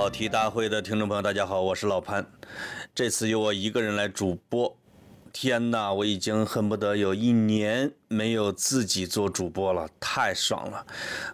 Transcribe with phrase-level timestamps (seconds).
[0.00, 2.24] 跑题大会的听众朋友，大家好，我是老潘。
[2.94, 4.78] 这次由我一个人来主播。
[5.32, 10.86] 天哪，我已经恨不得有一年没有自己做主播了，太爽了。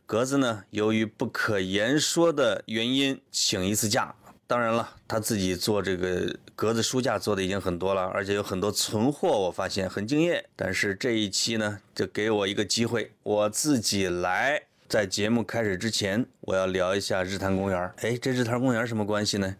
[0.06, 4.14] 格子呢，由于不可言说的原因，请一次假。
[4.46, 10.42] 当然了，他自己做这个格子书架做的已经很多了，而且有很多存货，我发现很敬业。
[10.56, 14.62] 但是这一期呢，就给我一个机会，我自己来。
[14.88, 17.92] 在节目开始之前，我要聊一下日坛公园。
[18.02, 19.56] 哎，这日坛公园什么关系呢？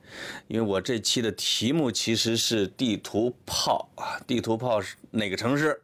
[0.48, 5.80] 因为我这期的题目其实是地图炮啊，地图炮是哪个城市？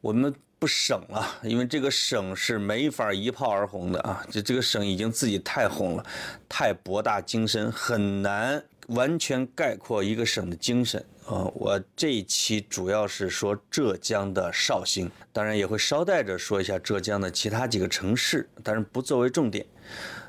[0.00, 6.04] 我们不省了，因为这个省是没法一炮而红的啊，就这个省已经自己太红了，
[6.48, 8.62] 太博大精深，很难。
[8.88, 11.52] 完全概括一个省的精神呃！
[11.56, 19.66] 我这一期主要是说浙江的绍兴，当然也会捎带着说一下浙江的其他几个城市，但是不作为重点。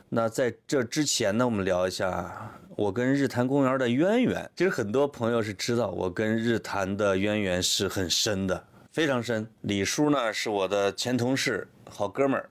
[0.09, 4.49] 那在这之前呢，我们聊一下我跟日坛公园的渊源。
[4.55, 9.47] 其实很多朋友是知道我跟日坛的渊源是很深的，非常深。
[9.61, 11.67] 李叔呢是我的前同事。
[11.89, 12.49] 好哥们儿，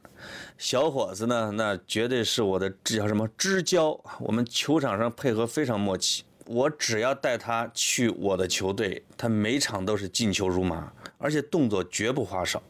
[0.57, 1.51] 小伙子呢？
[1.55, 3.99] 那绝对是我的这叫什么知交？
[4.21, 6.25] 我们球场上配合非常默契。
[6.47, 12.63] 我只要带他去我的球队，他每场都是进球如麻，而且动作绝不花哨。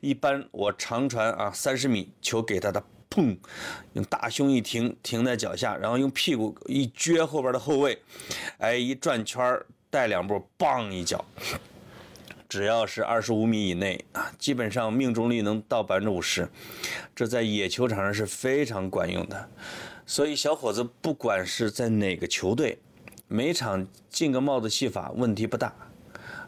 [0.00, 3.36] 一般我长传啊三十米球给他，他砰，
[3.92, 8.00] 用大胸一停，停在脚下，然后用屁股一撅后边的后卫，
[8.58, 9.58] 哎，一转圈
[9.90, 11.24] 带两步，棒一脚。
[12.48, 16.48] 只要是二十五米以内啊，基本上命中率能到百分之五十，
[17.14, 19.48] 这在野球场上是非常管用的。
[20.04, 22.76] 所以小伙子不管是在哪个球队，
[23.32, 25.72] 每场进个帽子戏法问题不大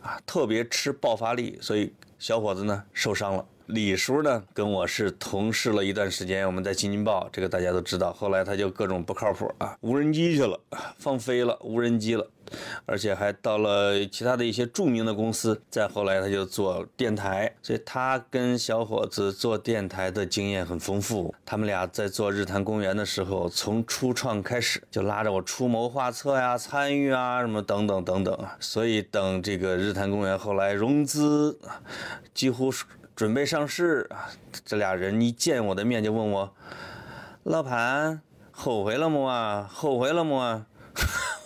[0.02, 1.56] 啊，特别吃爆发力。
[1.60, 3.46] 所以小伙子呢受伤了。
[3.66, 8.12] 李叔呢，跟我是同事了一段时间，我们在《新京报》，这个大家都知道。
[8.12, 10.58] 后来他就各种不靠谱啊，无人机去了，
[10.98, 12.26] 放飞了无人机了，
[12.86, 15.62] 而且还到了其他的一些著名的公司。
[15.70, 21.34] 再后来他就做电台，所以他跟小伙子做电台的经验很丰富。
[21.46, 28.38] 他们俩在做日坛公园的时候，从初创开始就拉着我出谋划策呀、参与啊什么等等等等。
[28.58, 31.58] 所以等这个日坛公园后来融资，
[32.34, 32.84] 几乎是。
[33.14, 34.30] 准备上市啊！
[34.64, 36.54] 这俩人一见我的面就问我
[37.44, 39.68] ：“老潘，后悔了么啊？
[39.70, 40.66] 后悔了么啊？”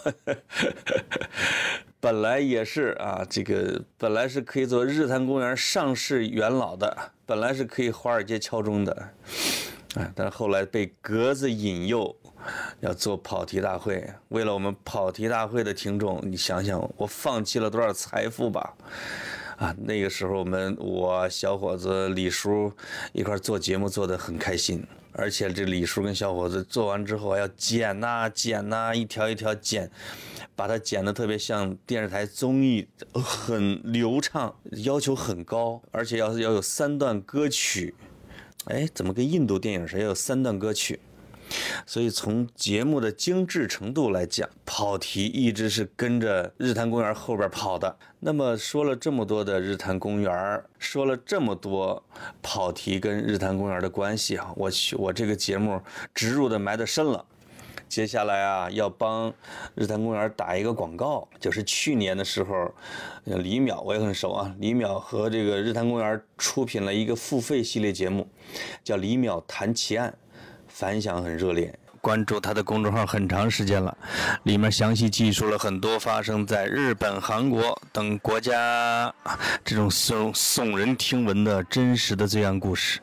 [1.98, 8.92] 本来也是啊，这个本来是可以做日坛公园上市元老的，本来是可以华尔街敲钟的，
[9.96, 12.14] 啊，但是后来被格子引诱，
[12.78, 14.08] 要做跑题大会。
[14.28, 18.74] 为了我们跑题大会的听众，你想想，我放弃了多少财富吧？
[19.56, 22.70] 啊，那个时候我们我小伙子李叔
[23.12, 29.90] 一块做节目做的很开心，而且这李叔跟小伙子做完之后还要剪呐剪呐，一条一条剪，
[30.54, 37.94] 把它剪的特别像电视台综艺，很流畅，要求很高，而且要是要有三段歌曲，
[38.66, 41.00] 哎，怎么跟印度电影似的，要有三段歌曲？
[41.86, 47.96] 所以从节目的精致程度来讲，跑题一直是跟着日坛公园后边跑的。
[48.20, 52.02] 那么说了这么多的日坛公园，说了这么多
[52.42, 55.80] 跑题跟日坛公园的关系啊，我去，我这个节目
[56.14, 57.24] 植入的埋的深了。
[57.88, 59.32] 接下来啊，要帮
[59.76, 62.74] 日坛公园打一个广告，就是去年的时候，
[63.24, 68.26] 李淼我也很熟啊，李淼和这个日坛公园出品了一个付费系列节目，
[68.82, 70.12] 叫《李淼谈奇案》。
[70.78, 73.96] 反响很热烈，关注他的公众号很长时间了，
[74.42, 79.10] 里面详细记述了很多发生在日本、韩国等国家
[79.64, 83.00] 这种耸耸人听闻的真实的罪案故事。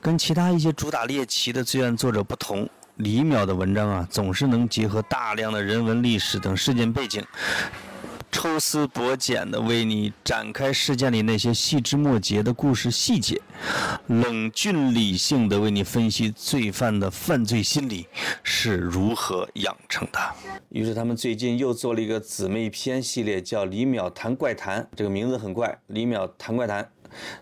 [0.00, 7.22] 跟其他一些主打猎奇的罪案作者不同，李淼的文章啊，总是能结合大量的人文历史等事件背景。
[8.36, 13.40] 抽丝剥茧地为你展开事件里那些细枝末节的故事细节，
[14.08, 18.06] 冷峻理性的为你分析罪犯的犯罪心理
[18.42, 20.20] 是如何养成的。
[20.68, 26.84] 于是他们最近又做了一个姊妹篇系列，叫《李淼谈怪谈》，这个名字很怪，《李淼谈怪谈》。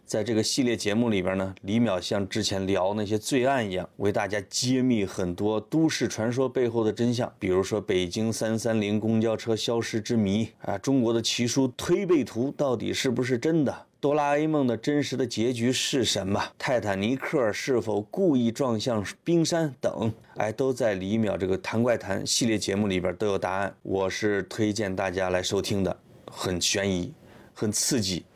[0.05, 7.33] 在这个系列节目里边呢，李淼像之前聊那些罪案一样，为大家揭秘很多都市传说背后的真相。
[7.39, 13.87] 比如说北京三三零公交车消失之谜啊，中国的奇书推背图到底是不是真的？
[14.01, 16.39] 哆啦 A 梦的真实的结局是什么？
[16.59, 20.13] 泰坦尼克是否故意撞向冰山等？
[20.37, 23.75] 哎，都在李淼这个谈怪谈系列节目里边都有答案。
[23.83, 25.97] 我是推荐大家来收听的，
[26.31, 27.15] 很悬疑，
[27.55, 28.27] 很刺激。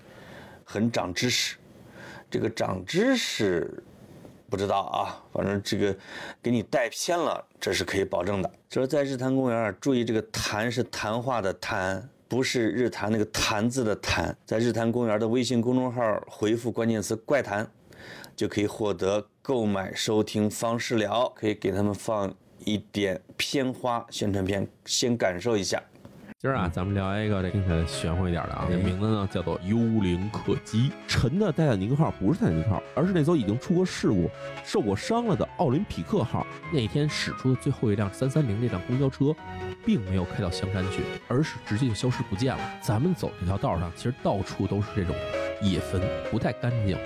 [0.71, 1.57] 很长知识，
[2.31, 3.83] 这个长知识
[4.51, 5.97] 不知道啊，反正这个
[6.43, 8.53] 给你带偏了，这是可以保证的。
[8.69, 14.37] 就是在日坛公园，注意这个“谈”是谈话的“谈”，不是日坛那个“坛”字的“坛”。
[14.45, 17.67] 在日坛公园的微信公众号回复关键词“怪谈”，
[18.37, 21.33] 就可以获得购买收听方式了。
[21.35, 25.83] 可以给他们放一点片花宣传片，先感受一下。
[26.41, 30.93] 今儿啊，咱们聊一个这听起来玄乎一点的啊，这名字呢叫做“幽灵客机”。
[31.09, 34.31] 沉的泰坦尼克号不是泰坦尼克号，而是那艘已经出过事故、
[34.65, 36.47] 受过伤了的奥林匹克号。
[36.73, 39.35] 那天驶出的最后一辆三三零那辆公交车，
[39.85, 42.63] 并没有开到香山去，而是直接就消失不见了。
[42.81, 45.17] 咱们走这条道上，其实到处都是这种
[45.61, 46.01] 野坟，
[46.31, 46.97] 不太干净。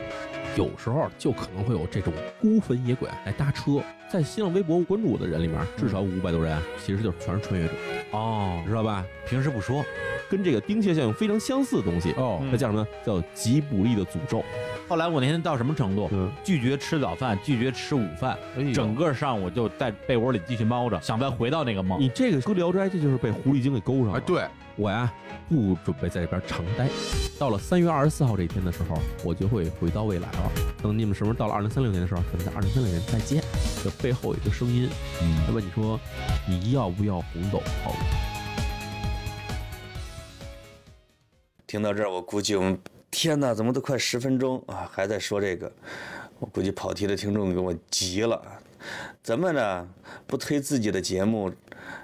[0.59, 3.81] 有时候就可能会有这种孤坟野鬼来搭车，
[4.13, 7.73] 在新浪微博关注我的人里面，至少五百多人，其实就是全是穿越者
[8.11, 9.03] 哦，知道吧？
[9.27, 9.83] 平时不说，
[10.29, 12.87] 跟这个丁蟹效应非常相似的东西哦，那叫什么？
[13.07, 14.45] 叫吉卜力的诅咒。
[14.87, 16.11] 后来我那天到什么程度？
[16.45, 18.37] 拒绝吃早饭，拒绝吃午饭，
[18.75, 21.99] 整个上午就在被窝里继续猫着，想再回到那个梦。
[21.99, 24.19] 你这个说《聊斋》，这就是被狐狸精给勾上了。
[24.19, 24.43] 哎，对。
[24.75, 25.13] 我呀，
[25.51, 26.89] 不准备在这边常待。
[27.39, 30.53] 到了三月二十四号这一天的时候，我就会回到未来了。
[30.83, 33.45] 等你们什么时候到了二零三六年的时候，咱们在二零三六年再见。
[33.83, 34.89] 这背后有一个声音，
[35.45, 35.99] 那么你说
[36.49, 37.93] ：“你要不要红豆泡？”
[41.67, 42.79] 听到这儿，我估计我们
[43.11, 45.73] 天哪，怎么都快十分钟啊，还在说这个？
[46.39, 48.41] 我估计跑题的听众给我急了。
[49.23, 49.89] 咱们呢，
[50.27, 51.53] 不推自己的节目，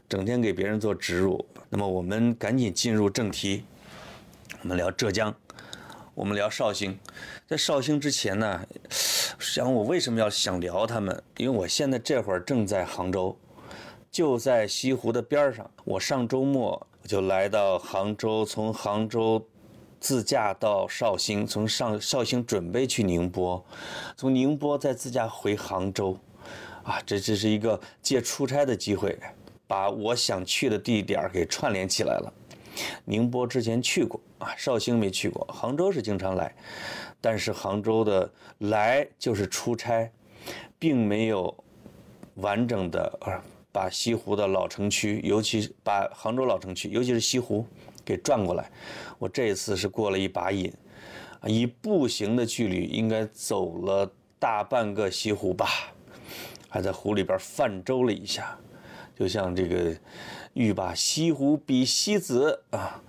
[0.08, 1.46] 整天给别人做植入。
[1.69, 3.64] 那么我们赶紧进入正题，
[4.62, 5.32] 我们聊浙江，
[6.14, 6.98] 我们聊绍兴。
[7.46, 8.66] 在绍兴之前呢，
[9.38, 11.23] 想我为什么要想聊他们？
[11.37, 13.37] 因为我现在这会儿正在杭州，
[14.11, 15.70] 就在西湖的边上。
[15.85, 19.44] 我上周末就来到杭州，从杭州
[20.00, 23.64] 自驾到绍兴，从上绍兴准备去宁波，
[24.17, 26.19] 从宁波再自驾回杭州。
[26.82, 29.19] 啊，这这是一个借出差的机会。
[29.69, 32.32] 把我想去的地点给串联起来了。
[33.05, 36.55] 宁波之前去过啊，绍兴没去过，杭州是经常来，
[37.20, 40.10] 但是杭州的来就是出差，
[40.78, 41.54] 并没有
[42.36, 43.42] 完整的
[43.72, 47.66] 把西湖的老城区，尤其把杭州老城区，尤其是西湖
[48.04, 48.70] 给转过来。
[49.18, 50.72] 我这次是过了一把瘾，
[51.44, 55.66] 以步行的距离应该走了大半个西湖吧，
[56.68, 58.56] 还在湖里边泛舟了一下。
[59.16, 59.96] 就像这个
[60.54, 63.02] “欲把西湖比西子”啊，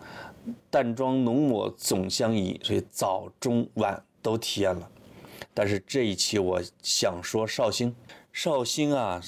[0.69, 4.89] 淡妆浓抹总相宜，所以早中晚都体验了。
[5.53, 7.95] 但是这一期我想说绍兴，
[8.31, 9.21] 绍兴啊，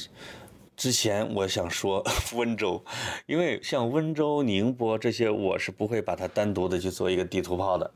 [0.75, 2.03] 之前我想说
[2.33, 2.83] 温州，
[3.25, 7.91] 因为像温州、宁波这些，我是不会把它单独的去做一个地图炮的。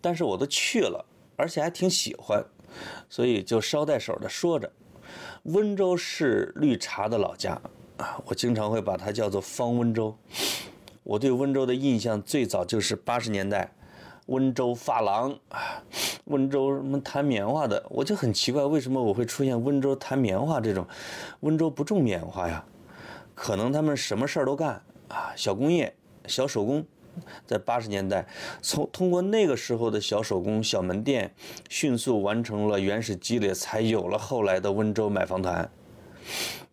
[0.00, 1.04] 但是我都去了，
[1.36, 2.44] 而且还挺喜欢，
[3.08, 4.70] 所以就捎带手的说着，
[5.44, 7.60] 温州是绿茶的老家。
[7.96, 10.16] 啊，我经常会把它叫做方温州。
[11.06, 13.72] 我对温州的印象最早就是八十年代，
[14.26, 15.80] 温州发廊啊，
[16.24, 20.84] 温州什么弹棉花的，我就很奇怪，为什么我会出现温州弹棉花这种？
[21.40, 22.64] 温州不种棉花呀？
[23.36, 25.94] 可能他们什么事儿都干啊，小工业、
[26.26, 26.84] 小手工，
[27.46, 28.26] 在八十年代，
[28.60, 31.32] 从通过那个时候的小手工、小门店，
[31.68, 35.70] 迅速完成了原始积累，才有了后来的温州买房团，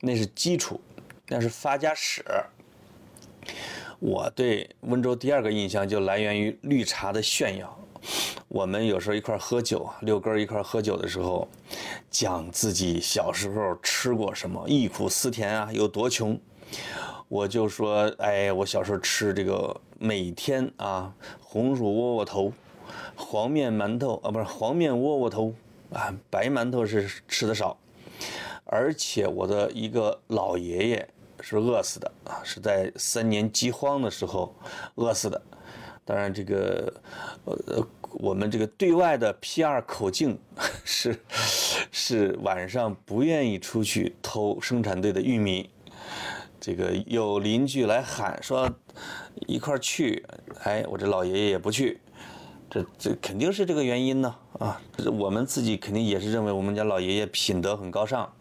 [0.02, 0.82] 那是基础。
[1.28, 2.24] 那是发家史，
[4.06, 7.80] 我对温州第二个印象就来源于绿茶的炫耀。
[8.50, 11.48] 我们有时候一块喝酒啊，六根一块喝酒的时候，
[12.12, 16.38] 讲自己小时候吃过什么，忆苦思甜啊，有多穷。
[17.30, 22.52] 我就说，哎，我小时候吃这个，每天啊，红薯窝窝头，
[23.16, 25.54] 黄面馒头啊，不是黄面窝窝头
[25.94, 27.78] 啊，白馒头是吃的少。
[28.66, 31.08] 而且我的一个老爷爷。
[31.46, 32.40] 是饿死的啊！
[32.42, 34.56] 是在三年饥荒的时候
[34.96, 35.40] 饿死的。
[36.06, 36.94] 当然，这个
[37.44, 39.82] 呃，我们这个对外的 P.R.
[39.82, 40.40] 口径
[40.86, 41.20] 是
[41.92, 45.70] 是晚上不愿意出去偷生产队的玉米。
[46.62, 48.70] 这个有邻居来喊说
[49.46, 50.26] 一块去，
[50.64, 52.00] 哎，我这老爷爷也不去。
[52.70, 54.82] 这这肯定是这个原因呢啊！
[55.20, 58.34] 我们自己肯定也是认为我们家老爷爷品德很高尚。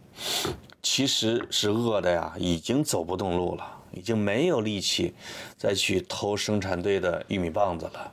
[0.82, 5.14] 其实是饿的呀，已经走不动路了，已经没有力气
[5.56, 8.12] 再去偷生产队的玉米棒子了，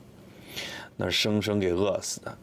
[0.96, 2.38] 那生生给饿死的。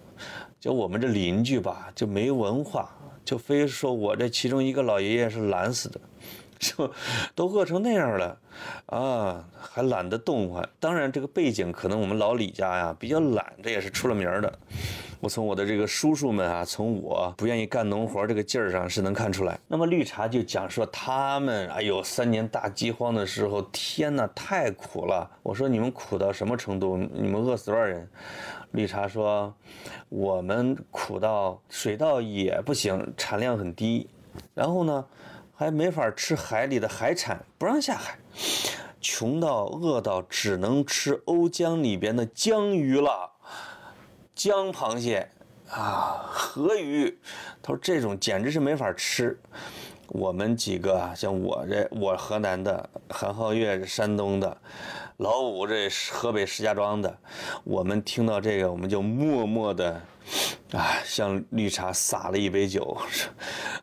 [0.59, 2.91] 就我们这邻居吧，就没文化，
[3.25, 6.01] 就非说我这其中一个老爷爷是懒死的，
[6.61, 6.91] 就
[7.35, 8.39] 都饿成那样了，
[8.87, 10.67] 啊，还懒得动换。
[10.81, 14.59] 当然，这个背景可能我们老李家呀比较懒，这也是出了名的。
[15.19, 19.59] 我从我的这个叔叔们啊，从我不愿意干农活这个劲儿上是能看出来。
[19.67, 25.31] 那么绿茶就讲说他们，哎呦，三年大饥荒的时候，天哪，太苦了。
[25.43, 26.97] 我说你们苦到什么程度？
[26.97, 28.09] 你们饿死多少人？
[28.73, 29.53] 绿茶说，
[30.11, 34.09] 我们苦到水稻也不行，产量很低，
[34.55, 35.05] 然后呢？
[35.59, 38.19] 还没法吃海里的海产，不让下海，
[39.01, 43.31] 穷到饿到只能吃瓯江里边的江鱼了，
[44.35, 45.27] 江螃蟹
[45.71, 47.19] 啊，河鱼，
[47.63, 49.39] 他说这种简直是没法吃。
[50.09, 54.55] 我们几个啊，像我这我河南的，韩浩月是山东的，
[55.17, 57.19] 老五这河北石家庄的，
[57.65, 60.03] 我们听到这个，我们就默默的。
[60.73, 62.97] 啊，向绿茶洒了一杯酒，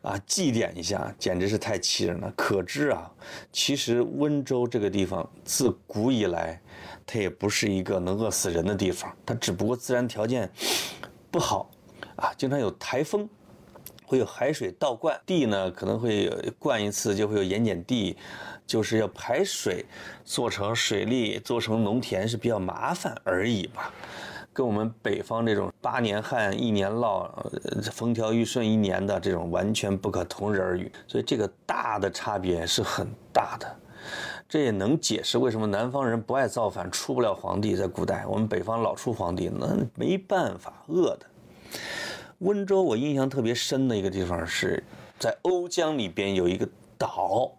[0.02, 2.32] 啊，祭奠一下，简直是太气人了。
[2.36, 3.10] 可知啊，
[3.50, 6.60] 其实温州这个地方自古以来，
[7.06, 10.50] 它也不是一个能饿死人的地方，它只不过自然条件
[11.30, 11.70] 不好，
[12.16, 13.28] 啊，经常有台风，
[14.04, 18.16] 会有海水倒灌地呢，可能会灌一次就会有盐碱地，
[18.66, 19.86] 就是要排水，
[20.22, 23.90] 做成水利，做成农田是比较麻烦而已吧。
[24.54, 27.28] 跟我们北方这种八年旱一年涝，
[27.90, 33.76] 风调雨顺一年的这种完全不可同日而语，所以这个大的差别是很大的。
[34.48, 37.74] 这也能解释为什么南方人不爱造反，出不了皇帝。
[37.74, 41.26] 在古代，我们北方老出皇帝，那没办法，饿的。
[42.38, 44.84] 温州我印象特别深的一个地方是
[45.18, 47.50] 在瓯江里边有一个岛。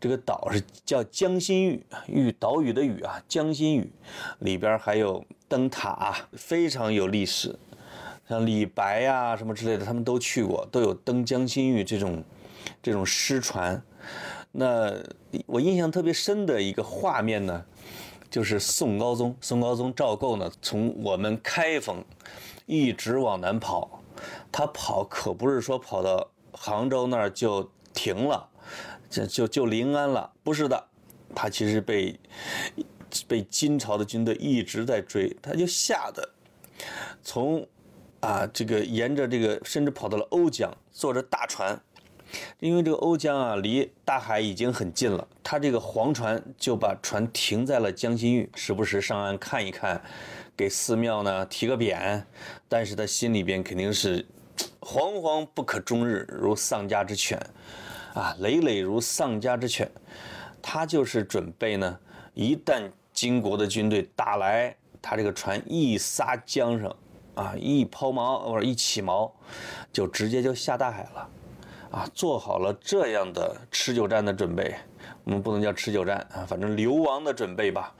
[0.00, 3.92] 这个岛是叫江心屿，屿岛屿的屿啊，江心屿
[4.38, 7.58] 里边还有灯塔，非常有历史。
[8.28, 12.22] 像李白呀什么之类的，他们都去过，都有登江心屿这种
[12.82, 13.82] 这种诗传。
[14.52, 14.94] 那
[15.46, 17.64] 我印象特别深的一个画面呢，
[18.30, 22.04] 就是宋高宗，宋高宗赵构呢，从我们开封
[22.66, 24.00] 一直往南跑，
[24.52, 28.48] 他跑可不是说跑到杭州那儿就停了。
[29.10, 30.84] 就就就临安了，不是的，
[31.34, 32.18] 他其实被
[33.26, 36.28] 被金朝的军队一直在追，他就吓得
[37.22, 37.66] 从
[38.20, 41.80] 啊这个沿着这个甚至跑到了瓯江，坐着大船，
[42.60, 50.02] 因为这个瓯江啊离大海已经很近了，他这个黄船就把船停在了江心峪，时不时上岸看一看，
[50.54, 52.22] 给寺庙呢提个匾，
[52.68, 54.26] 但是他心里边肯定是
[54.80, 57.40] 惶惶不可终日，如丧家之犬。
[58.18, 59.88] 啊，累累如丧家之犬，
[60.60, 61.98] 他就是准备呢，
[62.34, 66.96] 一旦金国的军队打来，他这个船一撒江上，
[67.36, 69.30] 啊，一抛锚或者一起锚，
[69.92, 71.30] 就直接就下大海了，
[71.92, 74.74] 啊，做好了这样的持久战的准备，
[75.22, 77.94] 我们不能叫持久战啊，反正流亡的准备吧。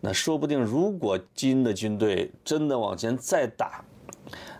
[0.00, 3.84] 那说不定如果金的军队真的往前再打，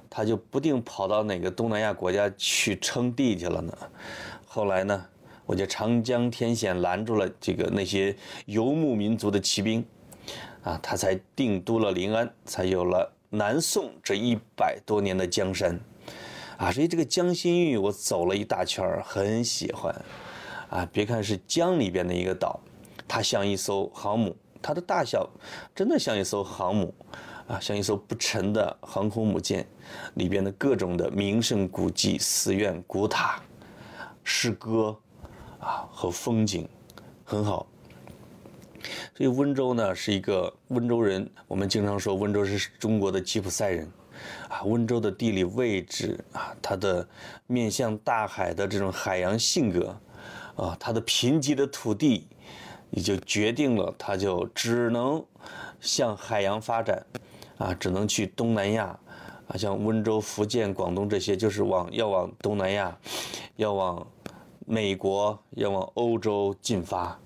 [0.08, 3.76] 他就不定跑到哪个东南亚国家去称帝去了呢。
[4.54, 5.06] 后来呢，
[5.46, 9.82] 我就长江天险拦住了这个那些游牧民族的骑兵，
[10.62, 15.80] 啊，他才定都了临安，才有了南宋这一百多年的江山，
[16.58, 19.90] 啊，所以这个江心玉我走了一大圈，很喜欢，
[20.68, 22.60] 啊，别看是江里边的一个岛，
[23.08, 25.26] 它像一艘航母，它的大小
[25.74, 26.94] 真的像一艘航母，
[27.48, 29.66] 啊，像一艘不沉的航空母舰，
[30.12, 33.42] 里边的各种的名胜古迹、寺院、古塔。
[34.24, 34.96] 诗歌，
[35.58, 36.68] 啊和风景
[37.24, 37.66] 很好，
[39.16, 41.28] 所以温州呢是一个温州人。
[41.46, 43.90] 我们经常说温州是中国的吉普赛人，
[44.48, 47.06] 啊，温州的地理位置啊，它的
[47.46, 49.96] 面向大海的这种海洋性格，
[50.56, 52.26] 啊，它的贫瘠的土地，
[52.90, 55.24] 也就决定了它就只能
[55.80, 57.04] 向海洋发展，
[57.58, 58.98] 啊，只能去东南亚。
[59.56, 62.96] 像温州、福建、广东这些，就是往要往东南亚，
[63.56, 64.06] 要往
[64.66, 67.18] 美国，要往欧洲进发，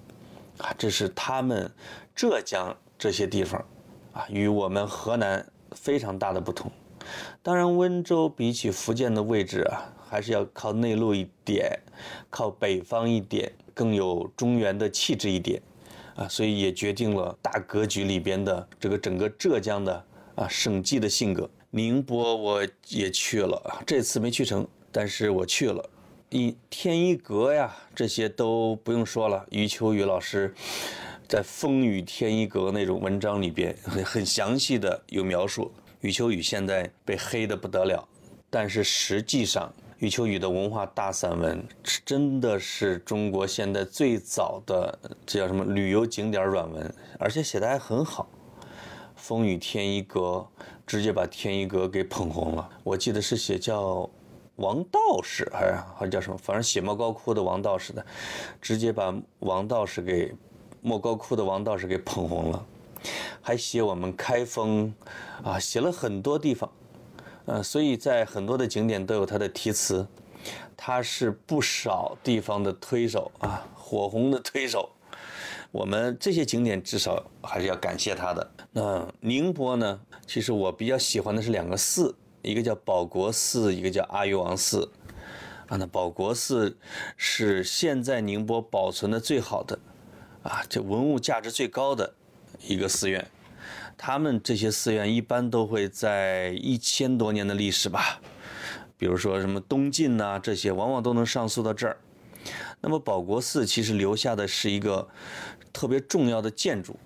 [0.58, 1.70] 啊，这是他们
[2.14, 3.64] 浙江这些地方，
[4.12, 6.70] 啊，与我们河南非常大的不同。
[7.42, 11.78] 当然，温州比起福建的位置啊，还是要靠内陆一点，
[12.28, 15.62] 靠北方一点，更有中原的气质一点，
[16.16, 20.04] 啊，所以也决定了大格局里边的这个整个浙江的
[20.34, 21.48] 啊省际的性格。
[21.76, 25.90] 宁波我也去了，这次没去成，但是我去了。
[26.30, 29.44] 一天一阁呀，这些都不用说了。
[29.50, 30.54] 余秋雨老师
[31.28, 35.70] 在《风雨天一阁》那种文章里边，很很详细的有描述。
[36.00, 38.08] 余秋雨现在被黑的不得了，
[38.48, 41.62] 但是实际上余秋雨的文化大散文，
[42.06, 48.26] 真的是中国现在最早的这叫什么旅游景点软文，而且写的还很好。
[49.14, 50.46] 风雨天一阁，
[50.86, 52.68] 直接把天一阁给捧红了。
[52.84, 54.08] 我记得是写叫
[54.56, 56.38] 王道士，还是还是叫什么？
[56.38, 58.06] 反正写莫高窟的王道士的，
[58.62, 60.32] 直接把王道士给
[60.80, 62.64] 莫高窟的王道士给捧红了。
[63.42, 64.92] 还写我们开封，
[65.44, 66.70] 啊，写了很多地方。
[67.44, 70.04] 呃，所以在很多的景点都有他的题词，
[70.76, 74.88] 他是不少地方的推手啊，火红的推手。
[75.76, 78.50] 我们这些景点至少还是要感谢他的。
[78.72, 80.00] 那宁波呢？
[80.26, 84.90] 其实我比较喜欢的是两个寺，一个叫保国寺，一个叫阿育王寺。
[85.66, 86.78] 啊，那保国寺
[87.18, 89.78] 是现在宁波保存的最好的，
[90.44, 92.14] 啊，这文物价值最高的
[92.66, 93.30] 一个寺院。
[93.98, 98.18] 他们这些寺院一般都会在一千多年的历史吧，
[98.96, 101.98] 比如说什么东晋呐，这些往往都能上溯到这儿。
[102.80, 105.08] 那么保国寺其实留下的是一个
[105.76, 106.96] 特别重要的建筑，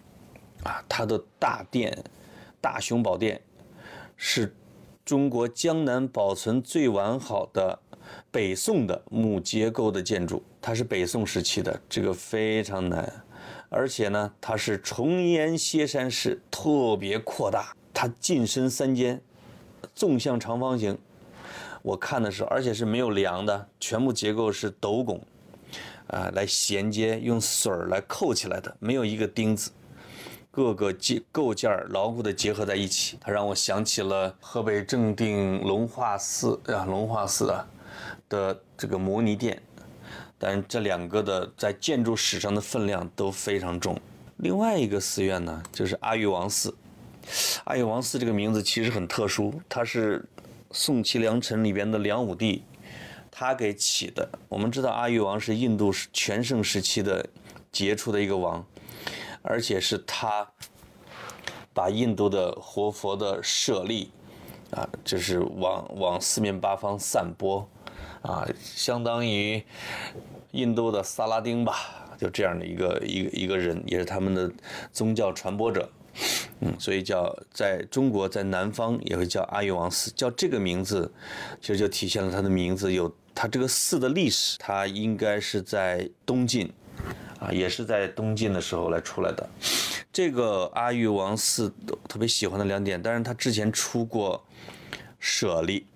[0.63, 2.05] 啊，它的大殿
[2.61, 3.43] 大雄宝殿
[4.17, 4.55] 是
[5.05, 7.77] 中国江南保存最完好的
[8.31, 13.25] 北宋的木结构的建筑，它是北宋时期的，这个非常难。
[13.69, 17.75] 而且呢，它是重檐歇山式，特别扩大。
[17.93, 19.21] 它进深三间，
[19.97, 20.97] 纵向长方形。
[21.83, 25.21] 我看的时候，而且是没有梁的，全部结构是斗拱，
[26.11, 29.71] 啊，来衔接，用榫儿来扣起来的，没有一个钉子。
[30.53, 37.65] 各个结构件牢固的结合在一起，它让我想起了河北正定龙化寺啊，龙化寺啊
[38.29, 39.63] 的这个摩尼殿。
[40.37, 43.97] 但这两个的在建筑史上的分量都非常重。
[44.39, 46.75] 另外一个寺院呢，就是阿育王寺。
[47.65, 50.25] 阿育王寺这个名字其实很特殊，它是
[50.73, 52.65] 宋齐梁陈里边的梁武帝
[53.41, 54.29] 他给起的。
[54.51, 57.27] 我们知道阿育王是印度全盛时期的
[57.73, 58.63] 杰出的一个王，
[59.41, 60.47] 而且是他
[61.73, 64.11] 把印度的活佛的舍利
[64.73, 67.67] 啊，就是往往四面八方散播。
[68.21, 69.65] 啊，相当于
[70.51, 71.75] 印度的萨拉丁吧，
[72.19, 74.53] 就这样的一个一个一个人，也是他们的
[74.93, 75.91] 宗教传播者。
[76.59, 81.11] 嗯，所以叫在中国，在南方也会叫阿育王寺，叫这个名字，
[81.63, 84.57] 其实就体现了他的名字有他这个寺的历史。
[84.59, 86.73] 他应该是在东晋，
[87.39, 89.49] 啊，也是在东晋的时候来出来的。
[90.13, 91.73] 这个阿育王寺
[92.09, 94.45] 特别喜欢的两点，当然他之前出过
[95.19, 95.87] 舍利。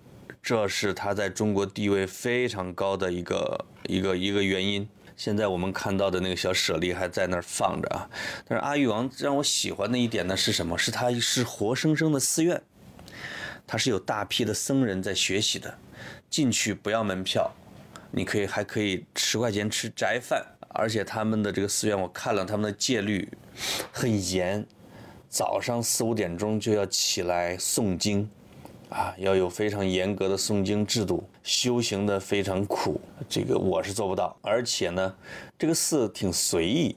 [0.41, 4.87] 这是他在中国地位非常高的一个一个一个原因。
[5.17, 8.07] 现在我们看到的那个小舍利还在那儿放着啊。
[8.47, 10.77] 但是阿育王让我喜欢的一点呢是什么？
[10.77, 12.61] 是它是活生生的寺院，
[13.65, 15.75] 它是有大批的僧人在学习的。
[16.29, 17.51] 进去不要门票，
[18.11, 20.45] 你可以还可以十块钱吃斋饭。
[20.69, 23.29] 而且他们的这个寺院我看了，他们的戒律
[23.93, 24.65] 很严，
[25.29, 28.29] 早上四五点钟就要起来诵经。
[28.89, 34.35] 啊，要有非常严格的诵经制度，修行的非常苦，这个我是做不到。
[34.41, 35.15] 而且呢，
[35.57, 36.95] 这个寺挺随意，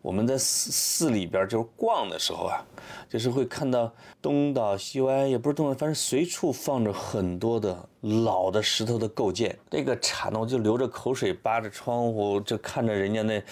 [0.00, 2.64] 我们在寺寺里边就是逛的时候啊，
[3.10, 3.92] 就是会看到
[4.22, 9.58] 东倒西歪，也不是东倒，反正随处放着很多的老的石头的构件。
[9.68, 13.42] 这个馋的我就流着口水，扒着窗户就看着人家那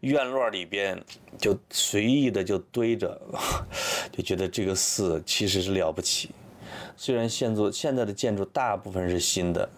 [0.00, 1.00] 院落里边
[1.38, 3.18] 就随意的就堆着，
[4.10, 6.30] 就觉得这个寺其实是了不起。
[7.00, 9.68] 虽然现做现在的建筑大部分是新的，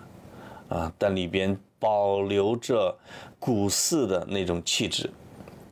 [0.70, 2.96] 啊，但里边保留着
[3.38, 5.11] 古寺的那种气质。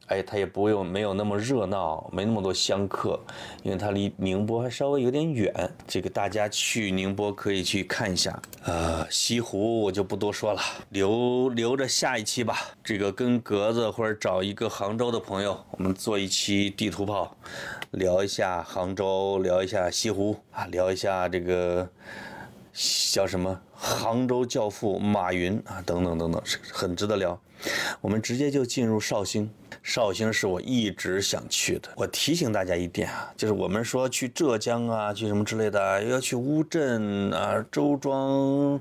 [0.08, 3.20] 哎，它也不用没有那么热闹，没那么多香客，
[3.62, 5.52] 因为它离宁波还稍微有点远。
[5.86, 8.40] 这个大家去宁波可以去看一下。
[8.64, 12.58] 呃，西湖我就不多说了，留留着下一期吧。
[12.82, 17.36] 这个跟格子或者找一个杭州的朋友，我们做一期地图炮，
[17.90, 21.88] 聊一下杭州，聊一下西湖啊，聊一下这个
[23.12, 26.42] 叫什么杭州教父马云啊，等等等等，
[26.72, 27.38] 很值得聊。
[28.00, 29.50] 我们直接就进入绍兴。
[29.82, 31.88] 绍兴是我一直想去的。
[31.96, 38.78] 我提醒大家一点啊，就是我们说去浙江啊，去什么之类的，要去乌镇啊、周庄，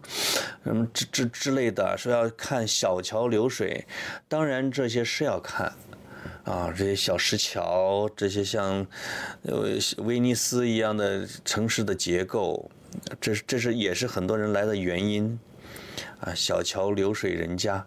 [0.63, 3.85] 什么之之之类的，说要看小桥流水。
[4.27, 5.71] 当然这些是要看，
[6.43, 8.85] 啊，这些小石桥，这些像
[9.43, 12.69] 呃威尼斯一样的城市的结构，
[13.21, 15.39] 这这是也是很多人来的原因。
[16.19, 17.85] 啊，小桥流水人家。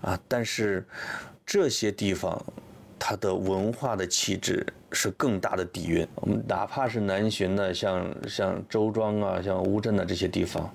[0.00, 0.86] 啊，但是
[1.44, 2.44] 这些地方
[2.98, 6.06] 它的文化的气质是更大的底蕴。
[6.16, 10.72] 我们哪怕是南浔的，像像周庄啊，像乌镇的这些地方，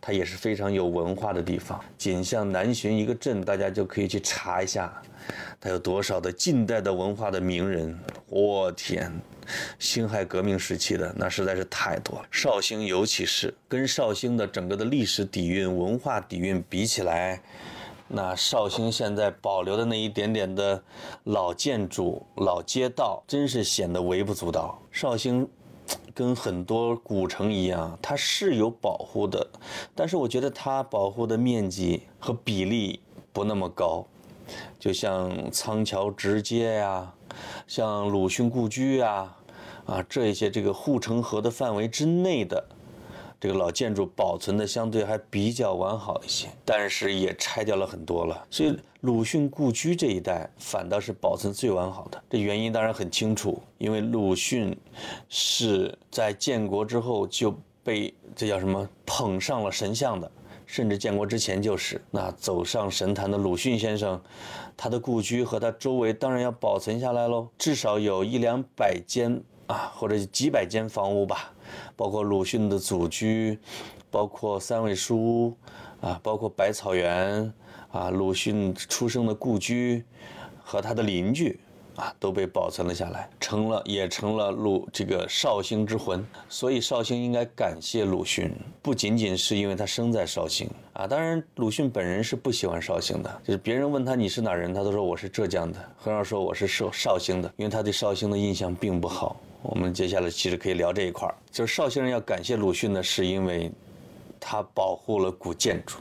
[0.00, 1.82] 它也是非常有文化的地方。
[1.98, 4.92] 仅像南浔一个镇，大家就可以去查一下，
[5.60, 7.98] 它有多少的近代的文化的名人。
[8.28, 9.12] 我天！
[9.78, 17.42] 辛亥革命时期的那实在是太多了，绍兴尤其是跟绍兴的整个的历史底蕴、文化底蕴比起来，
[18.06, 20.82] 那绍兴现在保留的那一点点的
[21.24, 24.78] 老建筑、老街道，真是显得微不足道。
[24.90, 25.48] 绍兴
[26.14, 29.46] 跟很多古城一样，它是有保护的，
[29.94, 33.00] 但是我觉得它保护的面积和比例
[33.32, 34.04] 不那么高，
[34.78, 37.12] 就像仓桥直街呀。
[37.66, 39.36] 像鲁迅故居啊，
[39.86, 42.64] 啊这一些这个护城河的范围之内的
[43.44, 48.42] 这个老建筑保存的相对还比较完好一些，但是也拆掉了很多了。
[48.48, 52.18] 所以鲁迅故居这一带反倒是保存最完好的。
[52.30, 54.74] 这原因当然很清楚，因为鲁迅
[55.28, 60.30] 是在建国之后就被这叫什么捧上了神像的。
[60.64, 64.18] 甚至建国之前就是那走上神坛的鲁迅先生，
[64.74, 71.52] 他的故居和他周围当然要保存下来喽，至少有一两百间啊，或者几百间房屋吧，
[71.96, 73.58] 包括鲁迅的祖居，
[74.10, 75.56] 包括三味书屋
[76.00, 77.52] 啊，包括百草园
[77.90, 80.04] 啊，鲁迅出生的故居
[80.62, 81.58] 和他的邻居。
[81.96, 86.26] 啊，都被保存了下来，成了也成了鲁这个绍兴之魂。
[86.48, 91.06] 所以绍兴应该感谢鲁迅，不仅仅是因为他生在绍兴啊。
[91.06, 99.36] 当然，鲁迅本人是不喜欢绍兴的，就是别人问他你是哪人，他都说我是浙江的，很少说我是绍绍兴的，因为他对绍兴的印象并不好。
[99.64, 103.72] 我们接下来其实可以聊这一块儿，就是绍兴人要感谢鲁迅呢，是因为
[104.38, 105.96] 他保护了古建筑。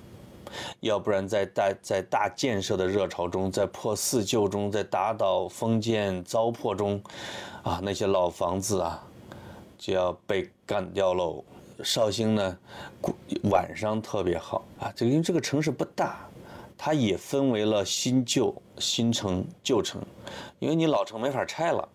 [0.82, 7.02] 要不然，在大在大建设的热潮中，在破四旧中，在打倒封建糟粕中，
[7.64, 9.02] 啊，那些老房子啊，
[9.78, 11.42] 就要被干掉喽。
[11.82, 12.58] 绍兴呢，
[13.50, 16.20] 晚上特别好啊，就因为这个城市不大，
[16.78, 20.02] 它也分为了新旧、新城、旧城，
[20.60, 21.88] 因为你老城没法拆了。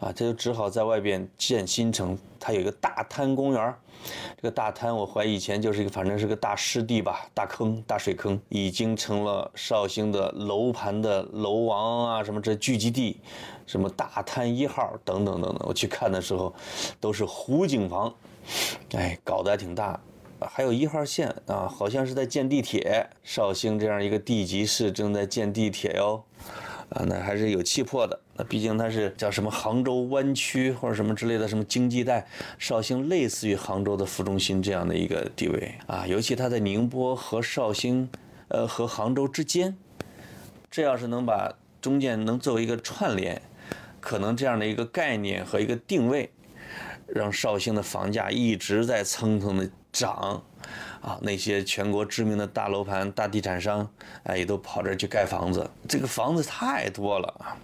[0.00, 2.16] 啊，他就只好在外边建新城。
[2.40, 3.74] 它有一个大滩公园
[4.36, 13.20] 这个大滩我怀疑以前就是一个，反正是个大湿地吧，大坑、大水坑，已经成了绍兴的楼盘的楼王啊，什么这聚集地，
[13.66, 15.66] 什么大滩一号等等等等。
[15.66, 16.54] 我去看的时候，
[17.00, 18.14] 都是湖景房，
[18.92, 19.98] 哎，搞得还挺大。
[20.40, 23.04] 还有一号线啊，好像是在建地铁。
[23.24, 26.22] 绍兴这样一个地级市正在建地铁哟。
[26.90, 28.18] 啊，那还是有气魄的。
[28.34, 32.26] 那毕竟它是叫什么杭州湾区或者什么之类的什么经济带，
[32.58, 36.06] 绍兴类似于杭州的副中心这样的一个地位啊。
[36.06, 38.08] 尤其它在宁波和绍兴，
[38.48, 39.76] 呃和杭州之间，
[40.70, 43.42] 这要是能把中间能作为一个串联，
[44.00, 46.30] 可能这样的一个概念和一个定位，
[47.06, 50.42] 让绍兴的房价一直在蹭蹭的涨。
[51.22, 53.88] 那些全国知名的大楼盘、大地产商，
[54.24, 55.70] 哎，也都跑这儿去盖房子。
[55.88, 57.56] 这个房子太多了啊，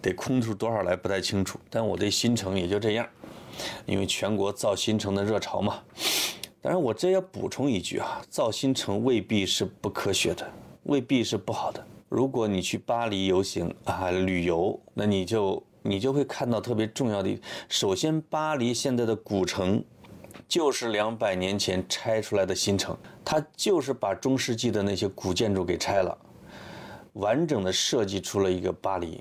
[0.00, 1.58] 得空出多少来不太清楚。
[1.68, 3.06] 但我对新城也就这样，
[3.86, 5.80] 因为全国造新城的热潮嘛。
[6.62, 10.46] 当然，我这要补充一句啊，造新城未必是不科学的，
[10.84, 11.84] 未必是不好的。
[12.08, 17.40] 如果你去巴黎游行啊旅游，那你就你就会看到特别重要的。
[17.68, 19.82] 首先，巴黎现在的古城。
[20.48, 26.16] 就是两百年前拆出来的新城，它就是把中世纪的那些古建筑给拆了，
[27.14, 29.20] 完整的设计出了一个巴黎，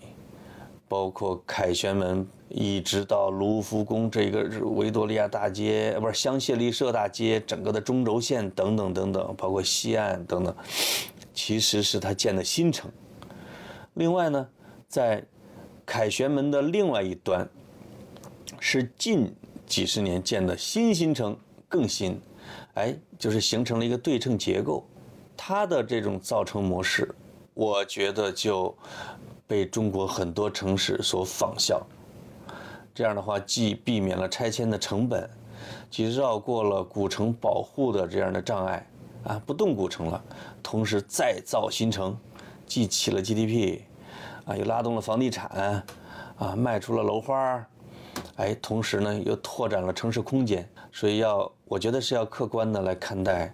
[0.88, 10.56] 包括凯旋门一直到卢浮宫这个维多利亚大街，不是香榭丽舍大街，整个的中轴线等等等等，包括西岸等等，
[11.34, 12.92] 其实是他建的新城。
[13.96, 14.48] 另外呢，
[14.88, 15.24] 在
[15.88, 17.50] 凯旋门的另外一端
[18.60, 19.34] 是近。
[19.66, 21.36] 几十年建的新新城
[21.68, 22.20] 更新，
[22.76, 24.86] 哎，就是形成了一个对称结构。
[25.36, 27.14] 它的这种造城模式，
[27.54, 28.74] 我觉得就
[29.46, 31.86] 被中国很多城市所仿效。
[32.94, 35.30] 这样的话，既避免了拆迁的成本，
[35.90, 38.88] 既绕过了古城保护的这样的障碍，
[39.26, 40.24] 啊，不动古城了，
[40.64, 42.18] 同时再造新城，
[42.66, 43.82] 既起了 GDP，
[44.46, 45.84] 啊，又拉动了房地产，
[46.38, 47.68] 啊，卖出了楼花。
[48.36, 53.54] 哎，同时呢，又拓展了城市空间，所以要，我觉得是要客观的来看待，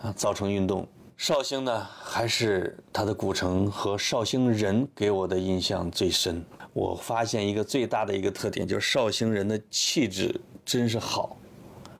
[0.00, 0.86] 啊，造城运动。
[1.16, 6.44] 绍兴呢，还是它的古城和绍兴人给我的印象最深。
[6.74, 11.38] 我发现一个最大的一个特点，就是绍兴人的气质真是好，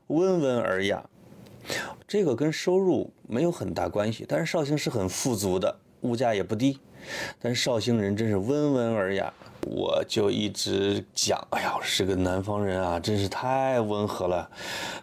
[0.08, 1.02] 温文尔雅。
[2.06, 6.78] 这个跟收入没有很大关系，但是绍兴是很富足的，物价也不低，
[7.40, 9.32] 但绍兴人真是温文尔雅，
[9.66, 14.48] 我就一直讲，哎呀，是个南方人啊，真是太温和了，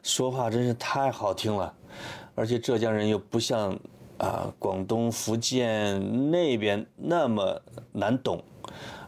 [0.01, 1.73] 说话真是太好听了，
[2.33, 3.77] 而且浙江人又不像
[4.17, 8.41] 啊广东、福建那边那么难懂，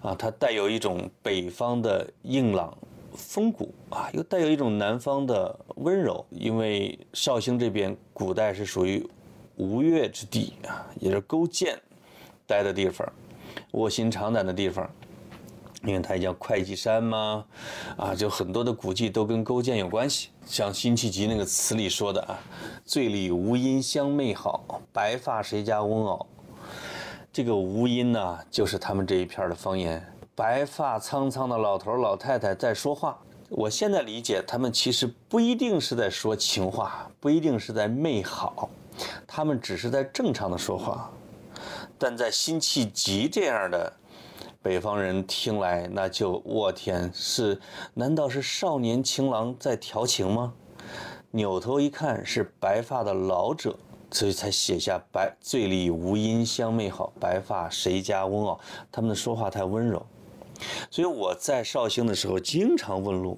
[0.02, 2.78] 啊，它带有一种北方的硬朗。
[3.18, 6.26] 风骨啊，又带有一种南方的温柔。
[6.32, 9.10] 因为绍兴这边古代是属于
[9.56, 11.80] 吴越之地啊，也是勾践
[12.46, 13.08] 待的地方，
[13.72, 14.90] 卧薪尝胆的地方。
[15.86, 17.46] 因为它也叫会稽山嘛，
[17.96, 20.30] 啊，就很多的古迹都跟勾践有关系。
[20.46, 22.40] 像辛弃疾那个词里说的啊
[22.84, 26.26] ，“醉里吴音相媚好，白发谁家翁媪。”
[27.32, 30.06] 这个吴音呢，就是他们这一片的方言。
[30.36, 33.18] 白发苍苍的老头老太太在说话，
[33.50, 38.70] 我现在理解，他们其实不一定是在说情话，不一定是在媚好，
[39.26, 41.10] 他们只是在正常的说话。
[41.98, 43.92] 但在辛弃疾这样的
[44.66, 47.62] 北方人听来，那就我天，是
[47.94, 50.56] 难道是少年情郎在调情吗？
[51.30, 53.78] 扭头一看，是白发的老者，
[54.10, 58.58] 所以才写下“白醉里吴音相媚好，白发谁家翁媪”。
[58.92, 60.04] 他们的说话太温柔。
[60.90, 63.38] 所以我在绍兴的时候经常问路，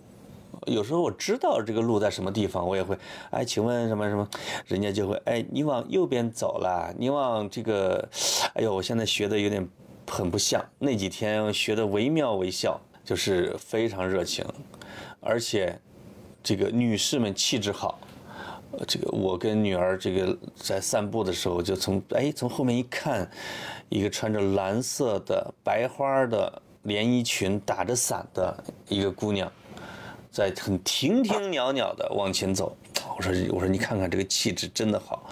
[0.65, 2.97] 有时候我知道这个路在什么地方，我也会，
[3.31, 4.25] 哎，请问什么什么，
[4.65, 8.07] 人家就会，哎，你往右边走了，你往这个，
[8.53, 9.67] 哎呦，我现在学的有点
[10.07, 14.45] 很不像，那几天学的惟妙惟肖，就是非常热情，
[15.19, 15.79] 而且
[16.41, 17.99] 这个女士们气质好，
[18.87, 23.29] 这个我跟女儿这个在散步的时候，就从哎从后面一看，
[23.89, 26.61] 一个穿着蓝色的白花的。
[26.83, 29.51] 连衣裙打着伞的一个姑娘，
[30.31, 32.77] 在很亭亭袅袅的往前走。
[33.17, 35.27] 我说：“我说你看看这个气质真的好。”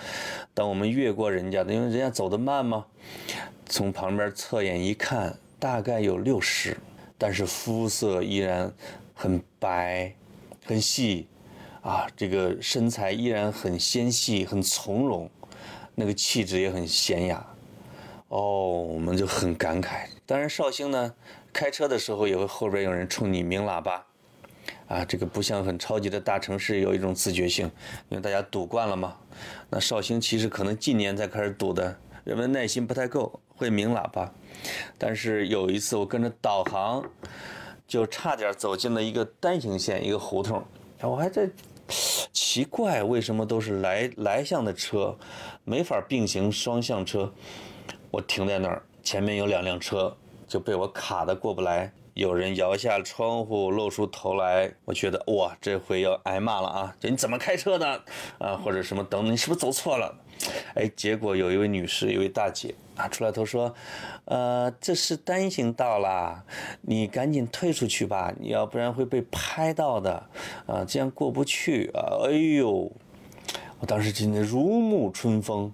[0.55, 2.83] 当我们越过人家的，因为人家走得慢嘛，
[3.67, 6.75] 从旁边侧眼一看，大概有六十，
[7.17, 8.73] 但是肤色依然
[9.13, 10.11] 很白、
[10.65, 11.27] 很细，
[11.81, 15.29] 啊，这个身材依然很纤细、很从容，
[15.93, 17.45] 那个气质也很娴雅。
[18.29, 20.07] 哦，我们就很感慨。
[20.25, 21.13] 当然，绍兴呢。
[21.53, 24.05] 开车的时候也会后边有人冲你鸣喇叭，
[24.87, 27.65] 啊，这个不像很超级的大城市有一种自觉性，
[28.09, 29.15] 因为大家堵惯了嘛。
[29.69, 34.31] 那绍兴其实可能近年才开始堵的，人们耐心不太够，会鸣喇叭。
[34.97, 37.03] 但是有一次我跟着导航，
[37.87, 40.63] 就差点走进了一个单行线一个胡同，
[41.01, 41.49] 我还在
[42.31, 45.17] 奇怪为什么都是来来向的车，
[45.63, 47.31] 没法并行双向车。
[48.11, 50.15] 我停在那儿，前面有两辆车。
[50.47, 56.95] 就被我卡的过不来，有人摇下窗户露出头来，我觉得哇，这回要挨骂了啊！
[56.97, 58.01] 就你怎么开车的
[58.37, 58.55] 啊？
[58.55, 60.17] 或者什么等等，你是不是走错了？
[60.75, 63.75] 哎，结果有一位女士，一位大姐啊，出来头说，
[64.23, 66.45] 呃，这是单行道啦，
[66.83, 70.11] 你赶紧退出去吧，你要不然会被拍到的
[70.67, 72.23] 啊，这样过不去啊！
[72.23, 72.89] 哎呦，
[73.81, 75.69] 我当时真的如沐春风。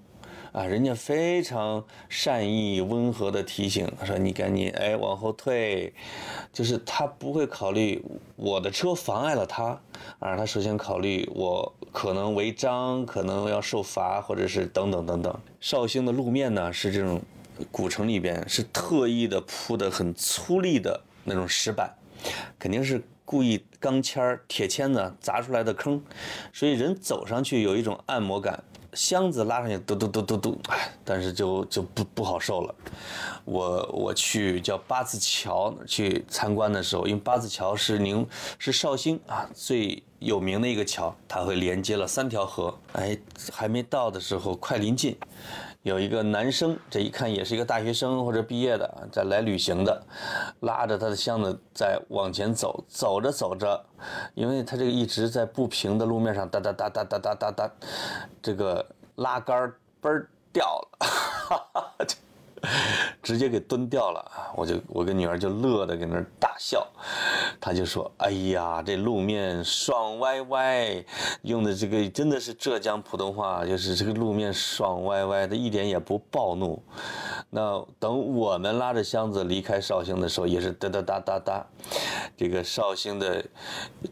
[0.51, 5.93] 啊，人家非常善意、温和的提醒，他说：“你赶紧哎往后退，
[6.51, 8.03] 就是他不会考虑
[8.35, 9.79] 我的车妨碍了他，
[10.19, 17.21] 而他首先考虑我可能违章，可能要受罚，或者是等等等等。”绍兴的路面呢是这种
[17.71, 21.89] 古城里边是特意的铺的很粗粝的那种石板，
[22.59, 26.03] 肯定是故意钢签铁签子砸出来的坑，
[26.51, 28.61] 所以人走上去有一种按摩感。
[28.93, 32.75] 箱子拉上去，嘟嘟嘟嘟嘟，哎，但是就就不不好受了。
[33.45, 38.27] 我我去叫八字桥去参观的时候，因为八字桥是宁
[38.59, 42.77] 是绍兴啊最有名的一个桥，它会连接了三条河。
[42.93, 43.17] 哎，
[43.51, 45.17] 还没到的时候，快临近。
[45.83, 50.03] 有一个男生，这一看也是一个大学生或者毕业的，在来旅行的，
[50.59, 53.83] 拉着他的箱子在往前走，走着走着，
[54.35, 57.71] 因为他这个一直在不平的路面上哒哒哒哒哒哒哒哒，
[58.43, 60.87] 这个拉杆儿嘣儿掉了。
[60.99, 61.91] 哈 哈
[63.23, 66.87] 直接给蹲掉了我就我跟女儿就乐得搁那大笑，
[67.59, 71.03] 她就说：“哎呀，这路面爽歪歪，
[71.43, 76.81] 用的这个真的是浙江普通话，就是这个路面爽歪歪的，一点也不暴怒。”
[77.53, 81.65] 那等我们拉着箱子离开绍兴的时候，也是哒哒哒哒哒，
[82.37, 83.43] 这个绍兴的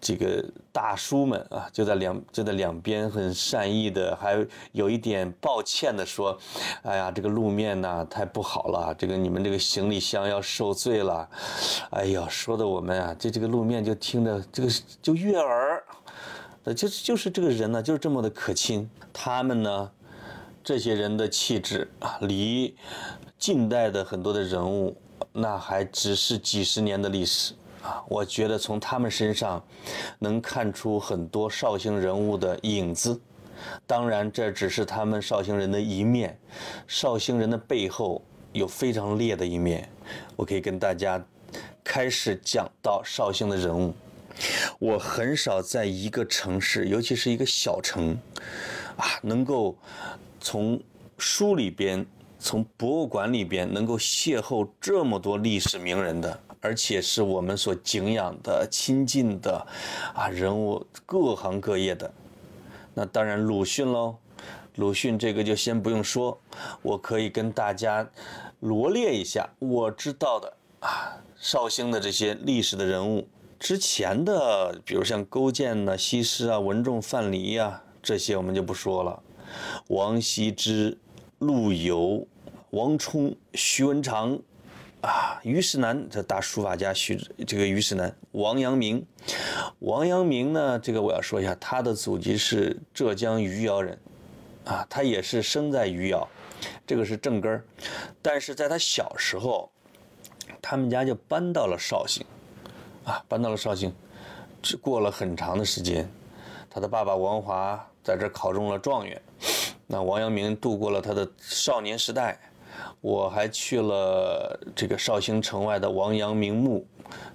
[0.01, 6.38] 这个大叔们啊，就在两就在两边很善意的，还有一点抱歉的说
[6.83, 11.30] ：“哎呀，这个路面呐太不不好了，这个你们这个行李箱要受罪了。”
[11.91, 14.71] 哎呀，说的我们啊，这这个路面就听着这个
[15.02, 15.84] 就悦耳，
[16.73, 18.89] 就是就是这个人呢，就是这么的可亲。
[19.12, 19.91] 他们呢，
[20.63, 22.73] 这些人的气质啊，离。
[23.38, 24.95] 近代的很多的人物，
[25.34, 28.02] 那还只是几十年的历史啊。
[28.08, 29.62] 我觉得从他们身上
[30.17, 33.19] 能看出很多绍兴人物的影子。
[33.86, 36.39] 当然，这只是他们绍兴人的一面，
[36.88, 39.88] 绍兴人的背后有非常烈的一面。
[40.35, 41.23] 我可以跟大家
[41.83, 43.93] 开始讲到绍兴的人物。
[44.79, 48.17] 我很少在一个城市，尤其是一个小城，
[48.95, 49.77] 啊，能够
[50.39, 50.81] 从
[51.17, 52.05] 书里边、
[52.39, 59.67] 从博物馆里边能够邂逅这么多历史名人的，而且是我们所敬仰的、亲近的
[60.13, 62.09] 啊人物，各行各业的。
[62.93, 64.15] 那当然，鲁迅喽，
[64.79, 66.39] 鲁迅这个就先不用说，
[66.81, 68.09] 我可以跟大家
[68.61, 73.27] 罗列一下我知道的啊，绍兴的这些历史的人物。
[73.59, 79.21] 之前的，比如像勾践呐、西施啊、文仲、范蠡呀，这些我们就不说了。
[79.87, 80.97] 王羲之、
[81.39, 82.25] 陆游、
[82.69, 84.39] 王充、徐文长，
[85.01, 89.05] 啊，虞世南这大书法家，徐这个虞世南，王阳明。
[89.79, 93.99] 王阳明呢，这个我要说一下，他的祖籍是浙江余姚人，
[94.69, 96.27] 啊，他也是生在余姚，
[96.86, 97.63] 这个是正根儿。
[98.21, 99.67] 但是在他小时候，
[100.62, 102.23] 他们家就搬到了绍兴。
[103.03, 103.91] 啊，搬到了绍兴，
[104.62, 106.08] 只过了很长的时间，
[106.69, 109.19] 他的爸爸王华在这考中了状元，
[109.88, 112.39] 那王阳明度过了他的少年时代。
[113.01, 116.86] 我还去了这个绍兴城外的王阳明墓，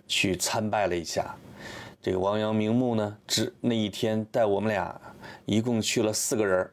[0.06, 1.34] 去参拜了一下。
[2.00, 5.00] 这个王阳明墓呢，只那一天带我们俩
[5.44, 6.70] 一共去了四个人儿。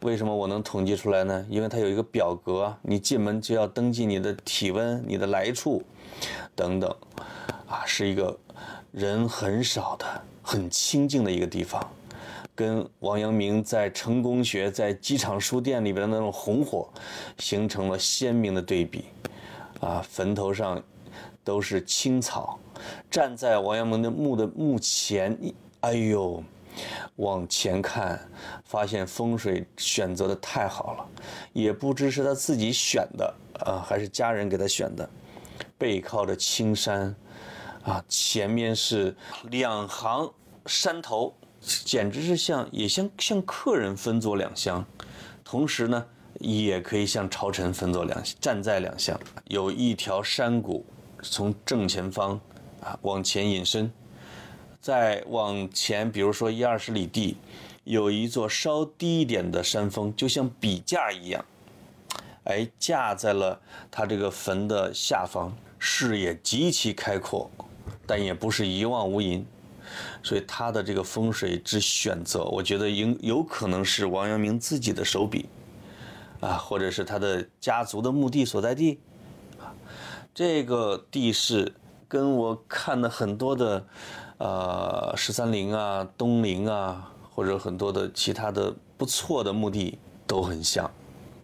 [0.00, 1.46] 为什么我能统计出来呢？
[1.48, 5.82] 因为它有一个表格，你进门就要登记你的体温、你的来处
[6.54, 6.94] 等等。
[7.66, 8.38] 啊，是一个
[8.92, 10.06] 人很少的、
[10.42, 11.84] 很清静的一个地方，
[12.54, 16.88] 跟王阳明在成功学、在机场书店里边的那种红火，
[17.38, 19.06] 形成了鲜明的对比。
[19.80, 20.80] 啊，坟头上
[21.42, 22.58] 都是青草，
[23.10, 25.36] 站在王阳明的墓的墓前，
[25.80, 26.42] 哎呦，
[27.16, 28.20] 往前看，
[28.64, 31.06] 发现风水选择的太好了，
[31.52, 33.34] 也不知是他自己选的
[33.64, 35.08] 啊，还是家人给他选的，
[35.78, 37.14] 背靠着青山。
[37.82, 40.28] 啊，前面是两行
[40.66, 44.84] 山头，简直是像也像像客人分坐两厢，
[45.44, 46.04] 同时呢，
[46.40, 49.16] 也可以像朝臣分坐两站在两厢。
[49.44, 50.84] 有一条山谷
[51.22, 52.32] 从正前方
[52.82, 53.88] 啊往前引申，
[54.86, 57.36] 再往前，比如说一二十里地，
[57.82, 61.44] 有一座稍低一点的山峰，就像笔架一样，
[62.44, 67.50] 哎，架在了他这个坟的下方，视野极其开阔。
[68.06, 69.42] 但也不是一望无垠，
[70.22, 75.48] 所以他的这个风水之选择，我觉得应有可能是王阳明自己的手笔，
[76.38, 79.00] 啊，或者是他的家族的墓地所在地，
[80.32, 81.74] 这个地势
[82.06, 83.84] 跟我看的很多的，
[84.38, 90.90] 呃，十三陵啊、东陵啊，或者很多的其他的不错的墓地都很像，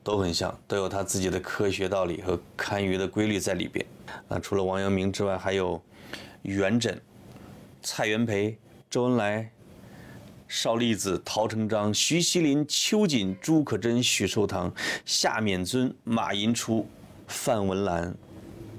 [0.03, 3.85] 都很像，都有他自己的科学道理和堪舆的规律在里边。
[4.29, 5.81] 啊，除了王阳明之外，还有。
[6.43, 6.99] 元稹、
[7.83, 8.59] 蔡元培、
[8.91, 9.49] 周恩来、
[10.49, 14.75] 邵力子、陶成章、徐锡麟、秋瑾、朱可桢、许寿堂、
[15.05, 16.85] 夏勉尊、马寅初、
[17.29, 18.13] 范文澜、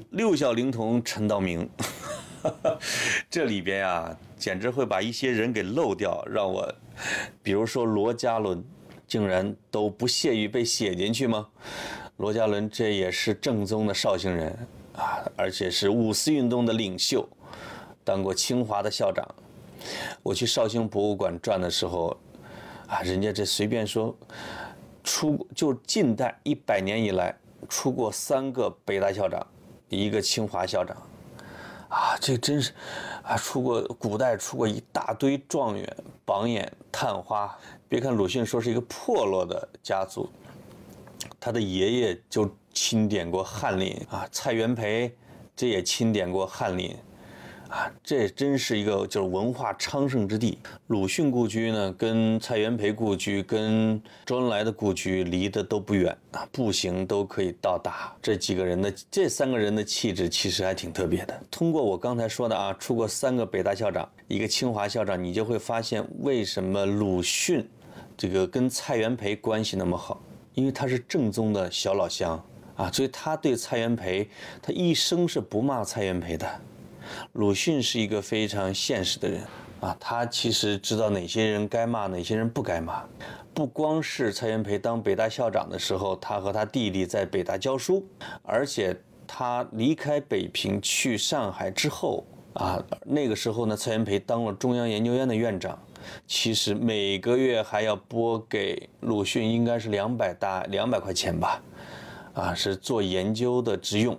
[0.10, 1.69] 六小龄童陈道明，
[3.29, 6.75] 这里边啊，简直会把一些人给漏掉，让我，
[7.41, 8.63] 比如说罗家伦，
[9.08, 11.47] 竟然都不屑于被写进去吗？
[12.17, 14.56] 罗家伦这也是正宗的绍兴人
[14.95, 17.27] 啊，而且是五四运动的领袖。
[18.03, 19.27] 当过清华的校长，
[20.21, 22.15] 我去绍兴博物馆转的时候，
[22.88, 24.15] 啊，人家这随便说，
[25.03, 27.36] 出就近代一百年以来
[27.69, 29.45] 出过三个北大校长，
[29.89, 30.95] 一个清华校长，
[31.93, 32.71] 啊，这真是，
[33.21, 37.56] 啊，出过古代出过一大堆状元、榜眼、探花。
[37.88, 40.27] 别看鲁迅说是一个破落的家族，
[41.39, 45.15] 他的爷爷就钦点过翰林啊，蔡元培
[45.56, 46.97] 这也钦点过翰林。
[47.73, 50.59] 啊，这真是一个就是文化昌盛之地。
[50.88, 58.15] 鲁迅故居呢，跟蔡元培故居、跟周恩来的故居离得都不远啊，步行都可以到达。
[58.21, 61.41] 这几个人的这三个人的气质其实还挺特别的。
[61.49, 67.67] 通过我刚才说的啊，出过三个北大校长，一个清华校长，你就会发现为什么鲁迅
[68.15, 70.21] 这个跟蔡元培关系那么好，
[70.53, 72.39] 因为他是正宗的小老乡
[72.76, 74.30] 啊，所以他对蔡元培，
[74.61, 76.47] 他一生是不骂蔡元培的。
[77.34, 79.41] 鲁迅是一个非常现实的人
[79.80, 83.04] 啊，他其实知道哪些人该骂，哪些人不该骂。
[83.54, 88.04] 不光是蔡元培当北大校长的时候，他和他弟弟在北大教书，
[88.41, 88.95] 而且
[89.28, 95.78] 他离开北平去上海之后啊，那个时候呢，蔡元培当了中央研究院的院长，
[96.26, 101.62] 其实每个月还要拨给鲁迅应该是两百大两百块钱吧，
[102.34, 104.18] 啊，是做研究的之用。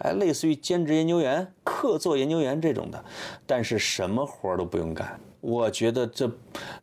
[0.00, 3.04] 哎，类似于兼职研究员、客座研究员这种的，
[3.46, 5.20] 但是什么活都不用干。
[5.42, 6.30] 我觉得这，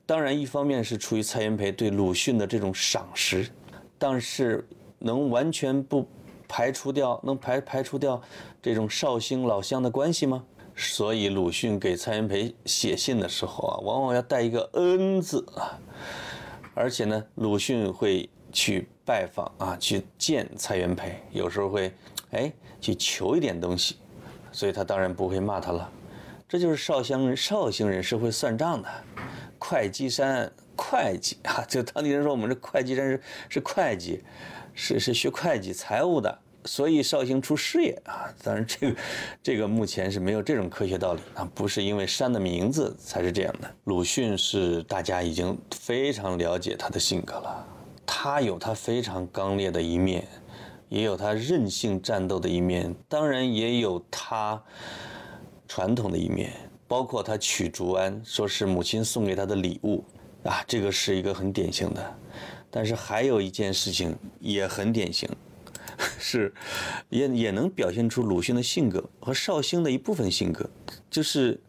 [0.06, 3.50] 当然一方面是出于蔡元培对鲁迅的这种赏识，
[3.98, 4.68] 但是
[5.00, 6.08] 能完全不
[6.48, 8.22] 排除掉，能排排除掉
[8.62, 10.44] 这种绍兴老乡的关系吗？
[10.76, 15.80] 所以鲁迅给蔡元培写信的时候啊，往往要带一个恩字啊，
[16.76, 21.92] 而且呢，鲁迅会去拜访啊，去见蔡元培，有时候会，
[22.30, 22.54] 哎。
[22.80, 23.98] 去求一点东西，
[24.52, 25.90] 所以他当然不会骂他了。
[26.48, 28.90] 这就是绍兴人，绍兴人是会算账的。
[29.60, 34.24] 会稽山会计啊，就当地人说我们这会稽山是是会计，
[34.74, 38.32] 是是学会计财务的，所以绍兴出师爷啊。
[38.44, 38.96] 当然这个
[39.44, 43.70] 这个目前是没有这种科学道理啊，不是因为山的名字才是这样的。
[43.86, 47.68] 鲁迅是大家已经非常了解他的性格了，
[48.06, 50.26] 他有他非常刚烈的一面。
[50.90, 54.62] 也有他任性战斗的一面，当然也有他
[55.68, 56.54] 传统的一面，
[56.88, 60.04] 包括他娶竹安，说是母亲送给他的礼物
[60.44, 62.18] 啊，这个是一个很典型的。
[62.72, 65.28] 但是还有一件事情也很典型，
[66.18, 66.54] 是
[67.10, 70.70] 也也能表现出鲁迅的性格和绍兴的一部分性格，
[71.10, 71.60] 就是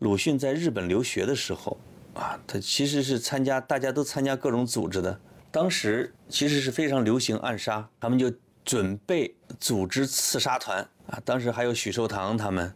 [0.00, 1.78] 鲁迅在日本留学的时候
[2.14, 5.20] 啊，他其实是参加大家都参加各种组织的，
[5.52, 8.32] 当时其实是非常流行暗杀，他们就。
[8.66, 11.22] 准备组织刺杀团啊！
[11.24, 12.74] 当时还有许寿堂他们，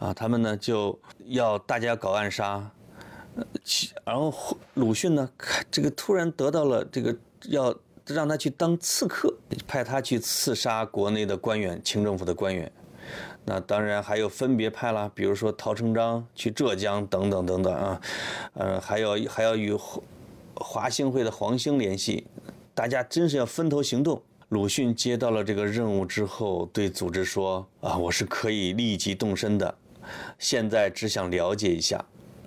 [0.00, 2.68] 啊，他们呢就要大家搞暗杀，
[3.36, 3.44] 呃
[4.04, 5.30] 然后鲁迅呢，
[5.70, 7.72] 这个突然得到了这个要
[8.04, 9.32] 让他去当刺客，
[9.64, 12.70] 派他去刺杀国内的官员、清政府的官员。
[13.44, 18.00] 那当然还有分别派了，比如说陶成章去浙江等等等等啊，
[18.54, 19.72] 呃，还有还要与
[20.56, 22.26] 华兴会的黄兴联系，
[22.74, 24.20] 大家真是要分头行动。
[24.50, 29.74] 鲁迅接到了这个任务之后，对组织说：“啊，我是可以立即动身的，
[30.38, 32.02] 现在只想了解一下，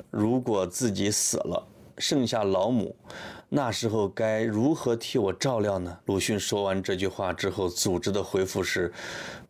[0.10, 1.68] 如果自己死了，
[1.99, 2.95] 剩下老母，
[3.49, 8.91] 那时候该如何替我照料呢？”鲁迅说完这句话之后，组织的回复是：“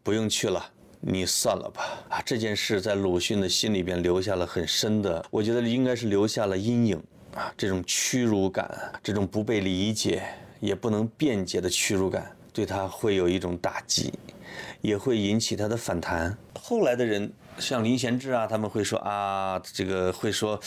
[0.04, 0.62] 不用去了，
[1.00, 7.02] 你算了吧。”啊，这件事在鲁迅的心里边留下了很深的，我觉得应该是留下了阴影
[7.34, 8.70] 啊，这种屈辱感，
[9.02, 10.22] 这种不被理解
[10.60, 12.30] 也不能辩解的屈辱感。
[12.54, 14.14] 对他会有一种打击，
[14.82, 16.38] 也会引起他的反弹。
[16.60, 20.60] 后来的人像林贤志啊，他们会说啊，这个会说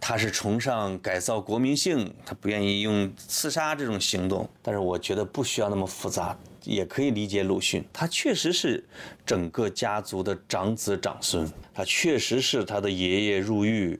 [0.00, 4.48] 他是崇尚改造国民性，他不愿意用刺杀这种行动。
[4.62, 7.84] 但是我觉得不需要那么复杂，也可以理解鲁迅。
[7.92, 8.84] 他确实是
[9.24, 13.98] 整个家族的长子长孙，他确实是他的爷爷入狱，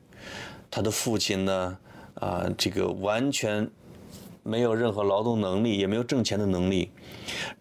[0.70, 1.78] 他的父亲呢，
[2.14, 3.68] 啊，这个完全。
[4.42, 6.90] 没有任何劳动能力，也没有挣钱的能力，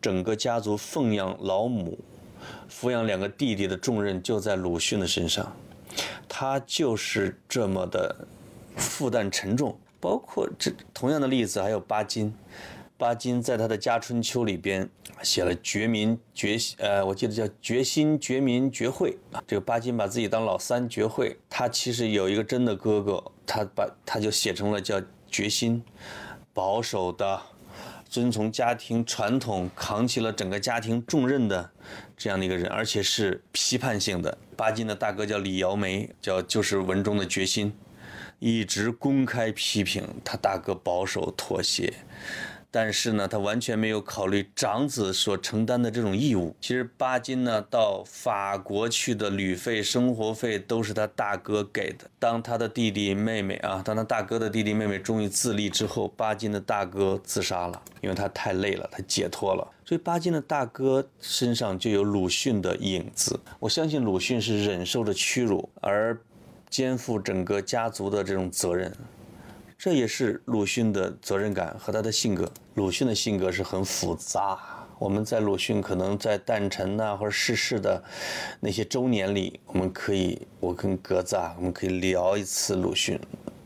[0.01, 1.97] 整个家族奉养老母、
[2.69, 5.55] 抚养两个弟弟的重任就在鲁迅的身上，
[6.27, 8.15] 他就是这么的
[8.75, 9.77] 负担沉重。
[10.01, 12.33] 包括这同样的例子还有巴金，
[12.97, 14.89] 巴金在他的《家春秋》里边
[15.21, 19.43] 写了“绝民绝”，呃，我记得叫“绝心绝民绝惠”啊。
[19.45, 25.83] 这个巴金把自己当老三绝惠，他其实有一个真的哥哥，他把他就写成了叫“绝心”。
[26.59, 27.41] 保守的，
[28.09, 31.71] 遵从家庭传统，扛起了整个家庭重任的
[32.17, 34.37] 这样的一个人，而且是批判性的。
[34.57, 37.73] 巴金的大哥叫李尧梅，叫就是文中的决心，
[38.39, 41.93] 一直公开批评他大哥保守妥协。
[42.71, 46.55] 但是呢，他完全没有考虑长子所承担的这种义务。
[46.61, 52.09] 其实巴金呢，到法国去的旅费、生活费都是他大哥给的。
[52.19, 59.67] 当他的弟弟妹妹啊，当他大哥的弟弟妹妹终于自立之后，巴金的大哥自杀了，因为他太累了，他解脱了。
[59.83, 63.39] 所以巴金的大哥身上就有鲁迅的影子。
[63.59, 66.15] 我相信鲁迅是忍受着屈辱而
[66.69, 68.95] 肩负整个家族的这种责任。
[69.81, 72.51] 这也是鲁迅的责任感和他的性格。
[72.73, 74.59] 鲁迅的性格是很复杂。
[74.97, 78.03] 我们在鲁迅可能在诞辰呐或者逝世的
[78.59, 83.17] 那些周年里，我们可以，我跟格子啊，我们可以聊一次鲁迅，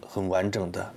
[0.08, 0.94] 很完整的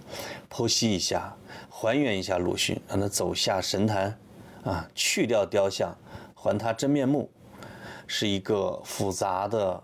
[0.51, 1.35] 剖析一下，
[1.71, 4.19] 还原一下鲁迅，让他走下神坛，
[4.65, 5.97] 啊，去掉雕像，
[6.35, 7.31] 还他真面目，
[8.07, 9.83] 是一个复杂的、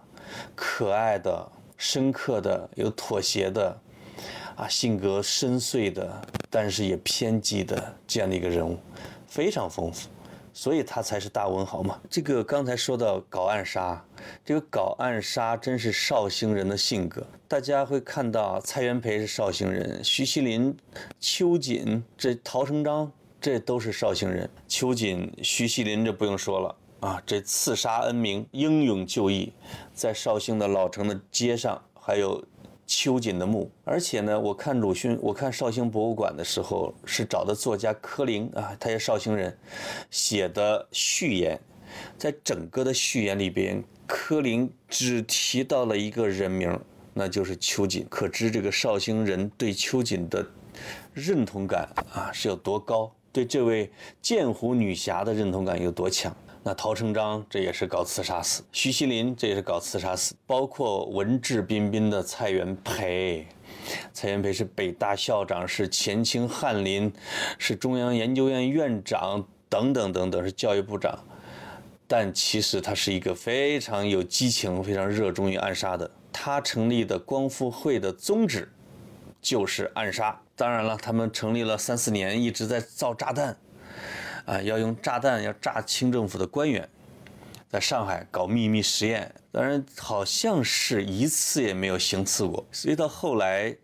[0.54, 1.50] 可爱的。
[1.78, 3.76] 深刻的、有妥协的，
[4.56, 8.78] 啊，性格深邃的，但是也偏激的这样的一个人物，
[9.26, 10.08] 非常丰富。
[10.54, 11.98] 所以他才是大文豪嘛。
[12.10, 14.04] 这个刚才说到搞暗杀，
[14.44, 17.26] 这个搞暗杀真是绍兴人的性格。
[17.48, 20.76] 大家会看到蔡元培是绍兴人，徐锡麟、
[21.18, 24.48] 秋瑾、这陶成章，这都是绍兴人。
[24.68, 29.54] 秋瑾、徐锡麟这不用说了啊，这刺杀恩明，英勇就义，
[29.94, 32.44] 在绍兴的老城的街上，还有。
[32.94, 39.56] 秋瑾的墓，而且呢，我看鲁迅，我看绍兴博物馆的时候，是找的作家柯林啊，他也绍兴人，
[40.10, 41.58] 写的序言，
[42.18, 46.78] 在整个的序言里边，柯林只提到了一个人名，
[47.14, 50.46] 那就是秋瑾，可知这个绍兴人对秋瑾的
[51.14, 53.90] 认同感啊是有多高，对这位
[54.20, 56.36] 剑湖女侠的认同感有多强。
[56.64, 63.44] 那陶成章这也是搞刺杀死，徐锡麟这也是搞刺杀死，包括文质彬彬的蔡元培，
[64.12, 67.12] 蔡元培是北大校长，是前清翰林，
[67.58, 71.18] 是中央研究院院长等等等等，是教育部长，
[72.06, 76.08] 但其实他是一个非常有激情、非常热衷于暗杀的。
[76.30, 78.70] 他成立的光复会的宗旨
[79.40, 83.56] 就是暗杀，当然了，他们成立了三四年，一直在造炸弹。
[84.44, 86.88] 啊，要用炸弹要炸清政府的官员，
[87.68, 92.66] 在上海搞秘密实验，当然好像是一次也没有行刺过。
[92.72, 93.76] 所以到后来，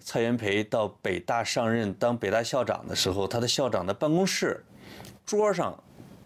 [0.00, 4.64] 蔡元培到北大上任当北大校长的时候，他的校长的办公室
[5.26, 5.78] 桌上。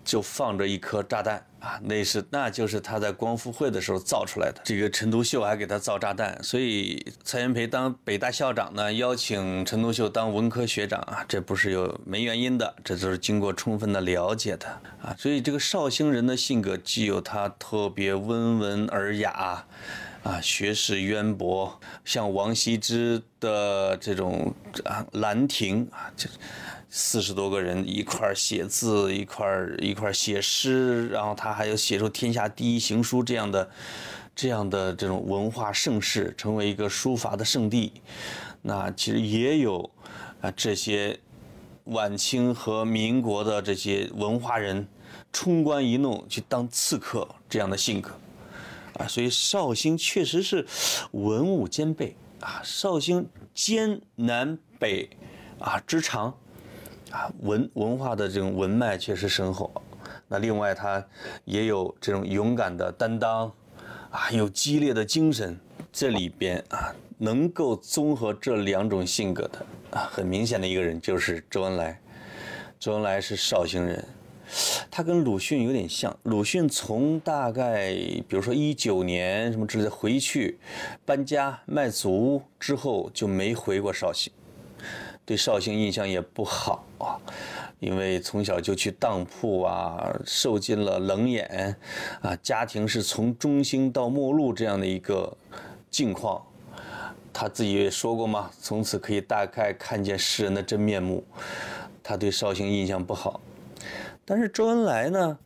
[0.04, 4.60] 就放着一颗炸弹啊，那是那就是他在光复会的时候造出来的。
[4.64, 14.66] 这个陈独秀还给他造炸弹，所以蔡元培当北大校长呢，邀请陈独秀当文科学长啊，这不是有没原因的，这都是经过充分的了解的
[15.00, 15.14] 啊。
[15.16, 19.64] 所以这个绍兴人的性格，既有他特别温文尔雅，
[20.24, 24.52] 啊，学识渊博，像王羲之的这种
[24.84, 26.28] 啊《兰亭》啊，就。
[26.94, 33.70] 四十多个人一块儿写字，一块儿一块儿写诗，然后他还有写出天下第一行书这样的，
[34.36, 37.94] 这样的这种文化盛世，成为一个书法的圣地。
[38.60, 39.90] 那其实也有
[40.42, 41.18] 啊这些
[41.84, 44.86] 晚清和民国的这些文化人
[45.32, 48.10] 冲冠一怒去当刺客这样的性格
[48.98, 50.66] 啊，所以绍兴确实是
[51.12, 55.08] 文武兼备啊，绍兴兼南北
[55.58, 56.36] 啊之长。
[57.12, 59.70] 啊，文文化的这种文脉确实深厚，
[60.26, 61.04] 那另外他
[61.44, 63.52] 也有这种勇敢的担当，
[64.10, 65.58] 啊，有激烈的精神，
[65.92, 72.00] 这里边啊，能够综合这两种性格的啊，很明显的一个人就是周恩来。
[72.80, 74.04] 周恩来是绍兴人，
[74.90, 76.18] 他跟鲁迅有点像。
[76.24, 80.58] 鲁迅从大概比如说一九年什么之类的回去
[81.04, 84.32] 搬家卖祖之后就没回过绍兴。
[85.24, 87.18] 对绍兴印象也不好啊，
[87.78, 91.76] 因为从小就去当铺啊，受尽了冷眼
[92.20, 95.36] 啊，家庭是从中兴到末路这样的一个
[95.90, 96.42] 境况。
[97.32, 101.24] 他自己也说过嘛，从此可以大概看见世人的真面目。
[102.02, 103.40] 他对绍兴印象不好，
[104.24, 105.38] 但是周恩来呢，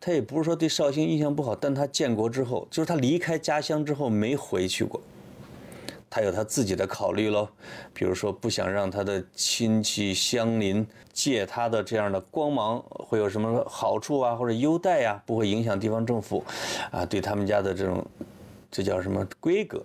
[0.00, 5.00] 他也不是说对绍兴印象不好，但他建国之后，就是他离开家乡之后没回去过。
[6.14, 7.48] 他有他自己的考虑喽，
[7.92, 16.44] 比如说不想让他的亲戚乡邻借他的这样的光芒会有什么好处啊，或者优待呀，不会影响地方政府
[16.92, 18.06] 啊对他们家的这种，
[18.70, 19.84] 这叫什么规格？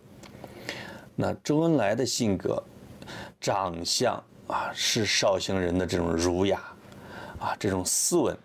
[1.15, 2.61] 那周恩来的性格、
[3.41, 4.13] 长相
[4.45, 6.61] 啊，是绍兴人的这种儒雅
[7.39, 8.37] 啊，这种斯文，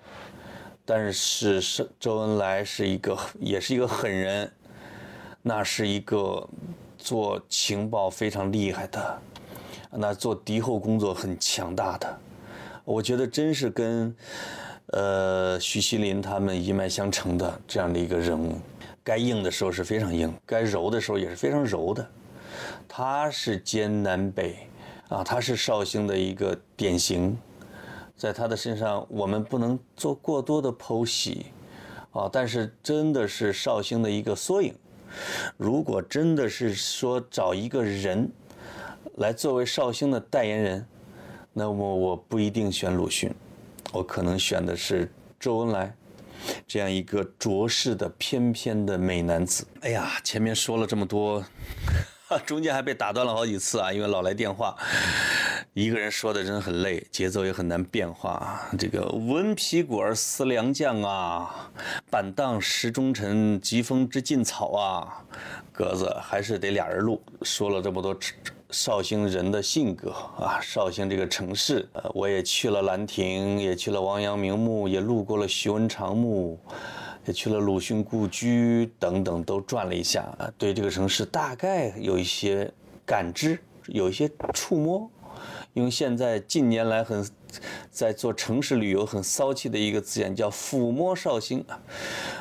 [0.87, 4.51] 但是是周恩来是一个，也是一个狠人，
[5.43, 6.49] 那是一个。
[7.05, 9.19] 做情报非常厉害的，
[9.91, 12.19] 那做敌后工作很强大的，
[12.83, 14.17] 我觉得真是跟，
[14.87, 18.55] 呃，徐锡麟他们一脉相承的这样的一个人物。
[19.03, 22.09] 该硬的时候是非常硬，该柔的时候也是非常柔的。
[22.89, 24.57] 他是兼南北，
[25.11, 27.37] 啊，他是绍兴的一个典型，
[28.17, 31.45] 在他的身上我们不能做过多的剖析，
[32.13, 34.75] 啊，但是真的是绍兴的一个缩影。
[35.57, 38.31] 如果真的是说找一个人
[39.17, 40.87] 来作为绍兴的代言人，
[41.53, 43.33] 那么我不一定选鲁迅，
[43.93, 45.95] 我可能选的是周恩来
[46.67, 49.67] 这样一个卓世的翩翩的美男子。
[49.81, 51.45] 哎呀，前面说了这么多，
[52.47, 54.76] 中间还被打断了好几次啊，因为老来电话。
[55.72, 58.61] 一个人说的真很累，节奏也很难变化。
[58.78, 61.68] 这个闻皮鼓而思良将啊，
[62.11, 65.24] 板荡识忠臣，疾风知劲草啊。
[65.72, 68.16] 格子还是得俩人录，说了这么多
[68.70, 76.57] 绍兴人的性格啊，绍兴这个城市，呃，我也去了兰亭，也去了王阳明墓，也路过了徐文长墓，
[77.27, 82.70] 也去了鲁迅故居等等，都转了一下啊，对这个城市大概有一些
[83.07, 85.11] 感知，有一些触摸。
[85.72, 87.27] 因为现在近年来很
[87.91, 91.65] 在做城市旅游很骚气的一个字眼叫抚摸绍兴，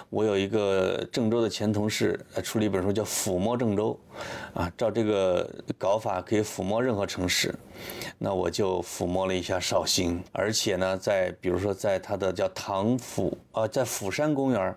[0.10, 4.00] 我有一个郑州的前同事出了一本书叫抚摸郑州，
[4.54, 7.54] 啊，照这个搞法可以抚摸任何城市，
[8.18, 14.76] 那我就抚摸了一下绍兴，而且呢，在比如说在它的叫唐府啊，在釜山公园，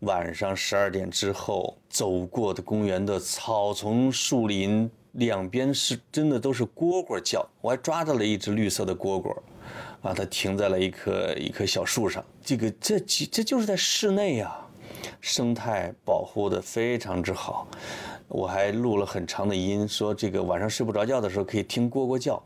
[0.00, 4.90] 晚上十二点之后走过的公园的草丛树林。
[5.14, 9.36] 两边是真的都是蝈蝈叫，我还抓到了一只绿色的蝈蝈，
[10.02, 12.24] 啊，它停在了一棵一棵小树上。
[12.42, 14.56] 这个这这就是在室内呀，
[15.20, 17.68] 生态保护的非常之好。
[18.28, 22.42] 我还录了很长的音，说这个晚上睡不着觉的时候可以听蝈蝈叫。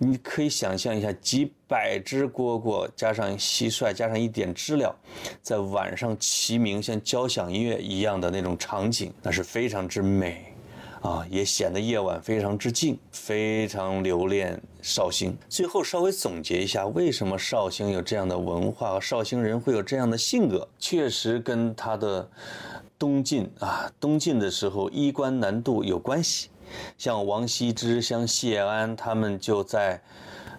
[0.00, 4.94] 你可以想象一下，几百只蝈蝈加上蟋蟀加上一点知了，
[5.42, 10.47] 在晚上齐鸣，像交响音乐一样的那种场景，那是非常之美。
[11.00, 15.36] 啊，也显得夜晚非常之静，非常留恋绍兴。
[15.48, 20.68] 最后稍微总结一下，为什么绍兴有这样的文化绍兴人会有这样的性格？
[20.78, 22.28] 确实跟他的
[22.98, 26.48] 东晋啊，东晋的时候衣冠南渡有关系。
[26.96, 30.00] 像王羲之、像谢安，他们就在。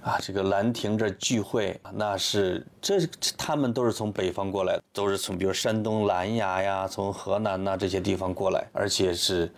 [0.01, 2.99] 啊，这个兰亭这聚会，那是这
[3.37, 9.51] 他们都是从北方过来，都是从比如山东兰崖呀，从河南呐这些地方过来，而且是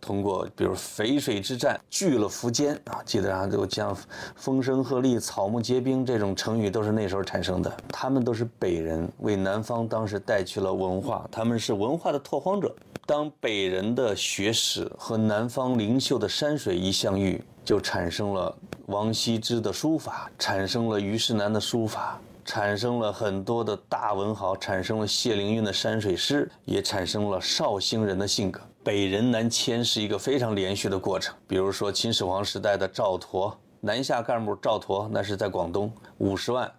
[0.00, 3.96] 通过比如淝水之战聚了苻坚啊，记得啊，就像
[4.36, 7.76] 风声鹤唳、草木皆兵这种成语都是那时候产生的。
[7.88, 12.72] 他们都是北人，为南方当时带去了文化，他们是文化的拓荒者。
[13.04, 17.42] 当北人的学识和南方灵秀的山水一相遇。
[17.68, 18.56] 就产生了
[18.86, 28.58] 王羲之的书法，产生了虞世南的书法，产生了很多的大文豪，产生了谢灵运的山水诗，也产生了绍兴人的性格。
[28.82, 31.34] 北人南迁是一个非常连续的过程。
[31.46, 33.52] 比如说秦始皇时代的赵佗，
[33.82, 36.72] 南下干部赵佗，那是在广东五十万，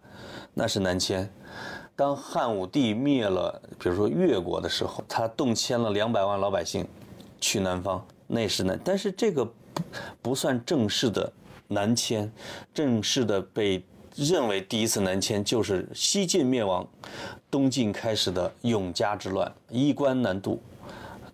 [0.56, 1.32] 那是南迁。
[1.96, 6.84] 当汉武帝灭了，比如说越国的时候，他动迁了两百万老百姓
[7.40, 8.80] 去南方，那是南。
[8.84, 9.48] 但是这个。
[10.22, 11.32] 不算正式的
[11.68, 12.32] 南迁，
[12.74, 13.84] 正式的被
[14.16, 16.86] 认为第一次南迁就是西晋灭亡，
[17.50, 20.62] 东晋开始的永嘉之乱，衣冠南渡，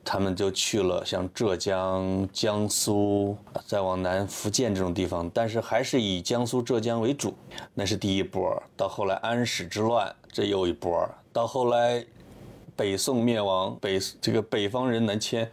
[0.03, 3.35] 他们就去了像浙江、江苏，
[3.65, 7.33] 再往南福建这种地方，但是还是以江苏、浙江为主，
[7.73, 8.61] 那是第一波。
[8.77, 11.09] 到后来安史之乱，这又一波。
[11.33, 12.05] 到后来
[12.75, 15.49] 北宋灭亡，北这个北方人南迁，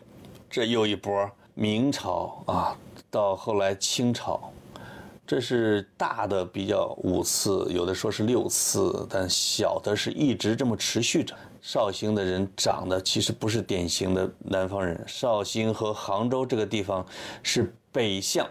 [0.51, 1.31] 这又一波。
[1.55, 2.77] 明朝啊，
[3.11, 4.41] 到后来清朝，
[5.27, 11.35] 这是大的比较五次，有的说是六次，但小的是一直这么持续着。
[11.61, 17.05] 绍兴的人长得其实不是典型的南方人，绍兴和杭州这个地方
[17.43, 18.49] 是北向，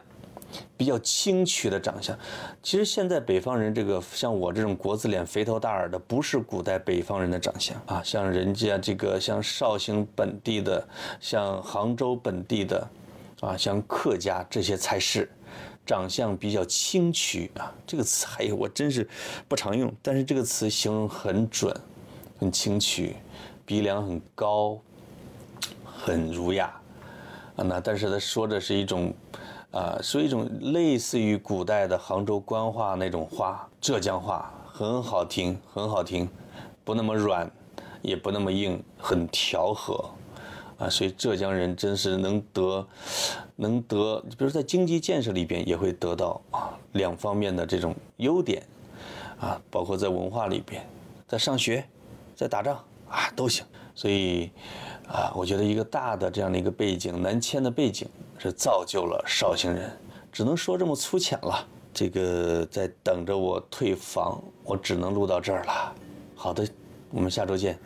[0.77, 2.17] 比较清曲的长相。
[2.63, 8.01] 其实现在北方人这个像我这种国字脸、肥头大耳的，不是古代北方人的长相啊。
[8.03, 10.87] 像人家这个像绍兴本地的，
[11.19, 12.87] 像杭州本地的。
[13.41, 15.27] 啊，像客家这些才是，
[15.83, 17.73] 长相比较清曲啊。
[17.87, 19.09] 这个词还有我真是
[19.47, 21.75] 不常用，但是这个词形容很准，
[22.37, 23.15] 很清曲，
[23.65, 24.79] 鼻梁很高，
[25.83, 26.67] 很儒雅
[27.55, 27.63] 啊。
[27.63, 29.11] 那但是他说的是一种
[29.72, 36.28] 啊，说一种类似于古代的杭州官话那种话，浙江话很好听，很好听，
[36.84, 37.49] 不那么软，
[38.01, 40.03] 也不那么硬，很调和。
[40.78, 42.86] 啊，所以浙江人真是能得，
[43.55, 48.63] 能得，比如在经济建设里边也会得到啊两方面的这种优点，
[49.39, 50.84] 啊，包括在文化里边，
[51.28, 51.86] 在上学，
[52.36, 52.76] 在打仗
[53.07, 53.63] 啊都行。
[53.93, 54.49] 所以
[55.07, 58.09] 啊，我觉得一个大的这样的一个背景，南迁的背景
[58.41, 59.95] 是造就了绍兴人，
[60.31, 61.67] 只能说这么粗浅了。
[61.93, 65.93] 这个在等着我退房，我只能录到这儿了。
[66.35, 66.67] 好的，
[67.11, 67.77] 我们下周见。